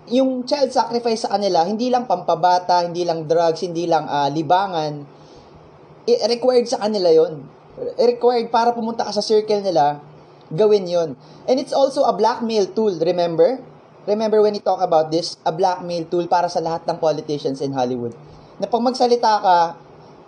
Yung 0.09 0.45
child 0.45 0.73
sacrifice 0.73 1.25
sa 1.25 1.37
kanila, 1.37 1.65
hindi 1.65 1.93
lang 1.93 2.09
pampabata, 2.09 2.81
hindi 2.81 3.05
lang 3.05 3.29
drugs, 3.29 3.61
hindi 3.61 3.85
lang 3.85 4.09
uh, 4.09 4.29
libangan. 4.29 5.05
Required 6.09 6.65
sa 6.65 6.81
kanila 6.81 7.13
yon 7.13 7.59
required 7.99 8.51
para 8.51 8.75
pumunta 8.75 9.07
ka 9.07 9.13
sa 9.15 9.23
circle 9.23 9.63
nila, 9.63 10.03
gawin 10.51 10.87
yon. 10.87 11.09
And 11.47 11.57
it's 11.57 11.73
also 11.73 12.03
a 12.03 12.13
blackmail 12.15 12.71
tool, 12.75 12.95
remember? 12.99 13.61
Remember 14.07 14.41
when 14.41 14.57
we 14.57 14.63
talk 14.63 14.81
about 14.81 15.13
this? 15.13 15.37
A 15.45 15.53
blackmail 15.53 16.09
tool 16.09 16.25
para 16.25 16.49
sa 16.49 16.59
lahat 16.59 16.87
ng 16.89 16.97
politicians 16.97 17.61
in 17.61 17.75
Hollywood. 17.75 18.15
Na 18.57 18.65
pag 18.65 18.81
magsalita 18.81 19.33
ka, 19.43 19.57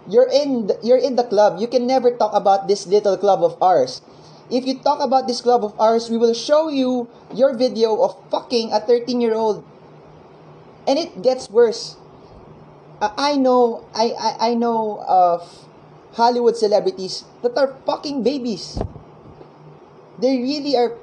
you're 0.07 0.29
in 0.29 0.69
the, 0.69 0.75
you're 0.85 1.01
in 1.01 1.17
the 1.17 1.25
club. 1.25 1.57
You 1.57 1.67
can 1.67 1.89
never 1.89 2.13
talk 2.13 2.31
about 2.35 2.69
this 2.69 2.85
little 2.85 3.17
club 3.17 3.41
of 3.41 3.57
ours. 3.59 4.05
If 4.51 4.67
you 4.67 4.83
talk 4.83 4.99
about 4.99 5.31
this 5.31 5.39
club 5.39 5.63
of 5.63 5.73
ours, 5.79 6.11
we 6.11 6.19
will 6.19 6.35
show 6.35 6.67
you 6.67 7.07
your 7.31 7.55
video 7.55 7.95
of 8.03 8.19
fucking 8.27 8.75
a 8.75 8.83
13-year-old. 8.83 9.63
And 10.87 10.97
it 10.97 11.21
gets 11.21 11.49
worse. 11.49 11.95
I 13.01 13.33
know 13.33 13.85
I, 13.97 14.13
I 14.13 14.31
I 14.39 14.51
know 14.53 15.01
of 15.09 15.41
Hollywood 16.13 16.53
celebrities 16.53 17.25
that 17.41 17.57
are 17.57 17.73
fucking 17.85 18.21
babies. 18.21 18.77
They 20.21 20.37
really 20.37 20.77
are 20.77 20.93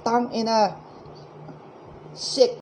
tang 0.00 0.32
ina 0.32 0.80
sick. 2.16 2.56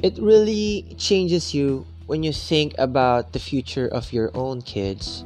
It 0.00 0.16
really 0.20 0.96
changes 0.96 1.52
you 1.52 1.84
when 2.08 2.24
you 2.24 2.32
think 2.32 2.72
about 2.76 3.32
the 3.32 3.40
future 3.40 3.88
of 3.88 4.12
your 4.12 4.32
own 4.32 4.60
kids. 4.64 5.24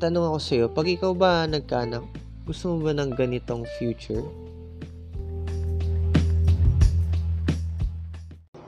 Tanong 0.00 0.36
ako 0.36 0.38
sa'yo, 0.40 0.66
pag 0.72 0.88
ikaw 0.88 1.12
ba 1.12 1.44
nagkanak, 1.48 2.04
gusto 2.48 2.76
mo 2.76 2.88
ba 2.88 2.92
ng 2.96 3.12
ganitong 3.12 3.68
future? 3.76 4.24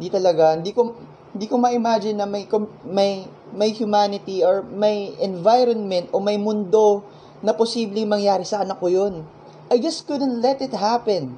Hindi 0.06 0.22
talaga, 0.22 0.54
hindi 0.54 0.70
ko 0.70 0.94
hindi 1.34 1.50
ko 1.50 1.58
ma-imagine 1.58 2.14
na 2.14 2.30
may 2.30 2.46
may 2.86 3.26
may 3.50 3.74
humanity 3.74 4.46
or 4.46 4.62
may 4.62 5.10
environment 5.18 6.06
o 6.14 6.22
may 6.22 6.38
mundo 6.38 7.02
na 7.42 7.50
posibleng 7.50 8.06
mangyari 8.06 8.46
sa 8.46 8.62
anak 8.62 8.78
ko 8.78 8.86
yun. 8.86 9.26
I 9.66 9.82
just 9.82 10.06
couldn't 10.06 10.38
let 10.38 10.62
it 10.62 10.70
happen. 10.70 11.34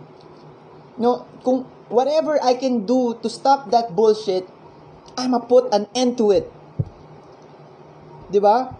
No, 1.00 1.24
kung 1.40 1.64
whatever 1.88 2.36
I 2.44 2.60
can 2.60 2.84
do 2.84 3.16
to 3.24 3.28
stop 3.32 3.72
that 3.72 3.96
bullshit, 3.96 4.44
I'ma 5.16 5.48
put 5.48 5.72
an 5.72 5.88
end 5.96 6.20
to 6.20 6.28
it. 6.28 6.44
'Di 8.28 8.36
ba? 8.36 8.76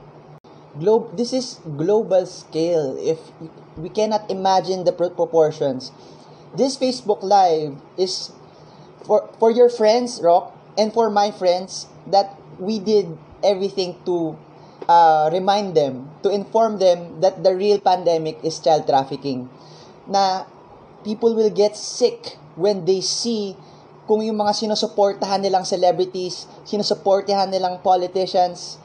Globe 0.77 1.17
this 1.17 1.33
is 1.33 1.65
global 1.65 2.29
scale 2.29 2.93
if 3.01 3.25
we 3.81 3.89
cannot 3.89 4.29
imagine 4.29 4.85
the 4.85 4.93
proportions. 4.93 5.97
This 6.53 6.77
Facebook 6.77 7.25
live 7.25 7.81
is 7.97 8.37
for 9.05 9.29
for 9.39 9.51
your 9.51 9.69
friends, 9.69 10.21
Rock, 10.23 10.55
and 10.79 10.93
for 10.93 11.11
my 11.11 11.31
friends 11.31 11.87
that 12.09 12.35
we 12.59 12.79
did 12.79 13.11
everything 13.43 13.99
to 14.07 14.35
uh, 14.89 15.31
remind 15.33 15.77
them, 15.77 16.11
to 16.23 16.31
inform 16.31 16.79
them 16.79 17.21
that 17.21 17.45
the 17.45 17.55
real 17.55 17.79
pandemic 17.79 18.39
is 18.43 18.59
child 18.59 18.87
trafficking. 18.87 19.49
Na 20.09 20.49
people 21.05 21.35
will 21.37 21.51
get 21.51 21.77
sick 21.77 22.41
when 22.57 22.85
they 22.89 23.01
see 23.05 23.55
kung 24.09 24.25
yung 24.25 24.41
mga 24.41 24.57
sinusuportahan 24.57 25.45
nilang 25.45 25.69
celebrities, 25.69 26.49
sinusuportahan 26.65 27.53
nilang 27.53 27.85
politicians. 27.85 28.81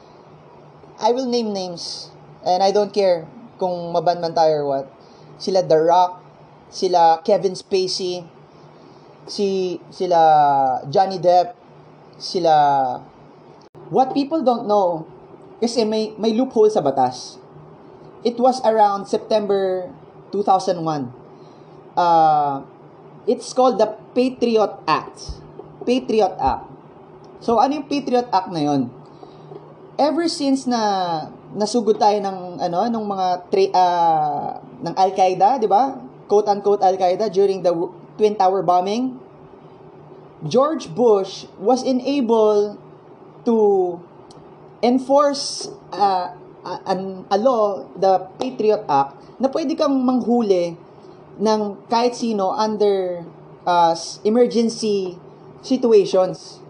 I 1.00 1.10
will 1.16 1.26
name 1.26 1.50
names 1.50 2.12
and 2.44 2.60
I 2.60 2.70
don't 2.70 2.92
care 2.92 3.24
kung 3.56 3.96
maban 3.96 4.20
man 4.20 4.36
tayo 4.36 4.62
or 4.62 4.64
what. 4.68 4.86
Sila 5.40 5.64
The 5.64 5.80
Rock, 5.80 6.20
sila 6.68 7.24
Kevin 7.24 7.56
Spacey, 7.56 8.22
si 9.26 9.80
sila 9.88 10.20
Johnny 10.88 11.20
Depp, 11.20 11.56
sila 12.16 12.54
what 13.92 14.12
people 14.16 14.40
don't 14.40 14.64
know 14.68 15.04
kasi 15.60 15.84
may 15.84 16.12
may 16.20 16.32
loophole 16.36 16.68
sa 16.68 16.84
batas. 16.84 17.40
It 18.24 18.40
was 18.40 18.60
around 18.64 19.04
September 19.04 19.92
2001. 20.32 21.12
Uh, 21.94 22.64
it's 23.28 23.52
called 23.52 23.76
the 23.76 23.92
Patriot 24.16 24.80
Act. 24.88 25.40
Patriot 25.84 26.32
Act. 26.40 26.68
So 27.44 27.60
ano 27.60 27.76
yung 27.76 27.88
Patriot 27.88 28.28
Act 28.32 28.48
na 28.48 28.64
yon? 28.64 28.88
Ever 30.00 30.26
since 30.26 30.64
na 30.64 30.80
nasugod 31.54 32.00
tayo 32.00 32.18
ng 32.18 32.58
ano 32.58 32.78
ng 32.88 33.04
mga 33.04 33.26
tra- 33.46 33.74
uh, 33.76 34.48
ng 34.82 34.94
Al-Qaeda, 34.96 35.60
'di 35.60 35.68
ba? 35.70 35.94
Quote 36.26 36.50
unquote 36.50 36.82
Al-Qaeda 36.82 37.30
during 37.30 37.62
the 37.62 37.72
Twin 38.16 38.38
Tower 38.38 38.62
bombing, 38.62 39.18
George 40.44 40.92
Bush 40.92 41.48
was 41.56 41.80
unable 41.82 42.76
to 43.48 43.56
enforce 44.84 45.72
uh, 45.92 46.36
an, 46.64 47.24
a 47.32 47.38
law, 47.40 47.84
the 47.96 48.28
Patriot 48.36 48.84
Act, 48.88 49.40
na 49.40 49.48
pwede 49.48 49.72
kang 49.76 49.96
manghuli 50.04 50.76
ng 51.40 51.60
kahit 51.88 52.14
sino 52.14 52.52
under 52.52 53.24
uh, 53.64 53.94
emergency 54.22 55.16
situations. 55.64 56.60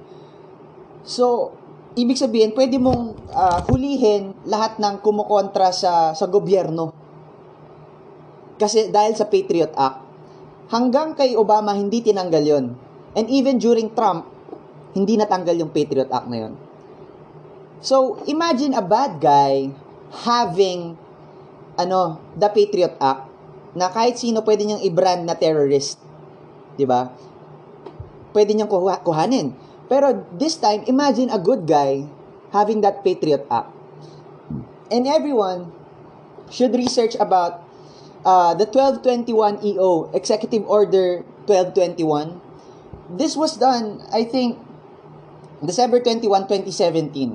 So, 1.04 1.52
ibig 1.98 2.16
sabihin, 2.16 2.54
pwede 2.54 2.78
mong 2.78 3.18
uh, 3.34 3.58
hulihin 3.68 4.38
lahat 4.46 4.78
ng 4.78 5.02
kumukontra 5.02 5.74
sa, 5.74 6.14
sa 6.14 6.26
gobyerno. 6.30 6.94
Kasi 8.54 8.88
dahil 8.88 9.18
sa 9.18 9.26
Patriot 9.26 9.74
Act, 9.74 10.03
hanggang 10.72 11.12
kay 11.12 11.36
Obama 11.36 11.76
hindi 11.76 12.00
tinanggal 12.00 12.44
yon 12.44 12.66
And 13.14 13.26
even 13.30 13.62
during 13.62 13.94
Trump, 13.94 14.26
hindi 14.94 15.18
natanggal 15.18 15.54
yung 15.58 15.70
Patriot 15.70 16.10
Act 16.10 16.26
na 16.30 16.38
yun. 16.46 16.54
So, 17.84 18.22
imagine 18.24 18.72
a 18.72 18.82
bad 18.82 19.20
guy 19.20 19.70
having 20.24 20.96
ano, 21.74 22.22
the 22.38 22.48
Patriot 22.48 22.94
Act 23.02 23.28
na 23.74 23.90
kahit 23.90 24.16
sino 24.16 24.46
pwede 24.46 24.62
niyang 24.62 24.82
i-brand 24.86 25.26
na 25.26 25.34
terrorist. 25.34 25.98
'Di 26.78 26.86
ba? 26.86 27.10
Pwede 28.30 28.54
niyang 28.54 28.70
kuha- 28.70 29.02
kuhanin. 29.02 29.54
Pero 29.90 30.24
this 30.34 30.56
time, 30.56 30.86
imagine 30.86 31.28
a 31.28 31.38
good 31.38 31.66
guy 31.66 32.06
having 32.54 32.80
that 32.80 33.02
Patriot 33.02 33.44
Act. 33.50 33.74
And 34.88 35.10
everyone 35.10 35.74
should 36.48 36.72
research 36.72 37.18
about 37.18 37.63
uh, 38.24 38.54
the 38.54 38.66
1221 38.66 39.64
EO, 39.64 40.10
Executive 40.12 40.64
Order 40.66 41.22
1221, 41.46 42.40
this 43.10 43.36
was 43.36 43.56
done, 43.56 44.00
I 44.12 44.24
think, 44.24 44.58
December 45.64 46.00
21, 46.00 46.48
2017. 46.48 47.32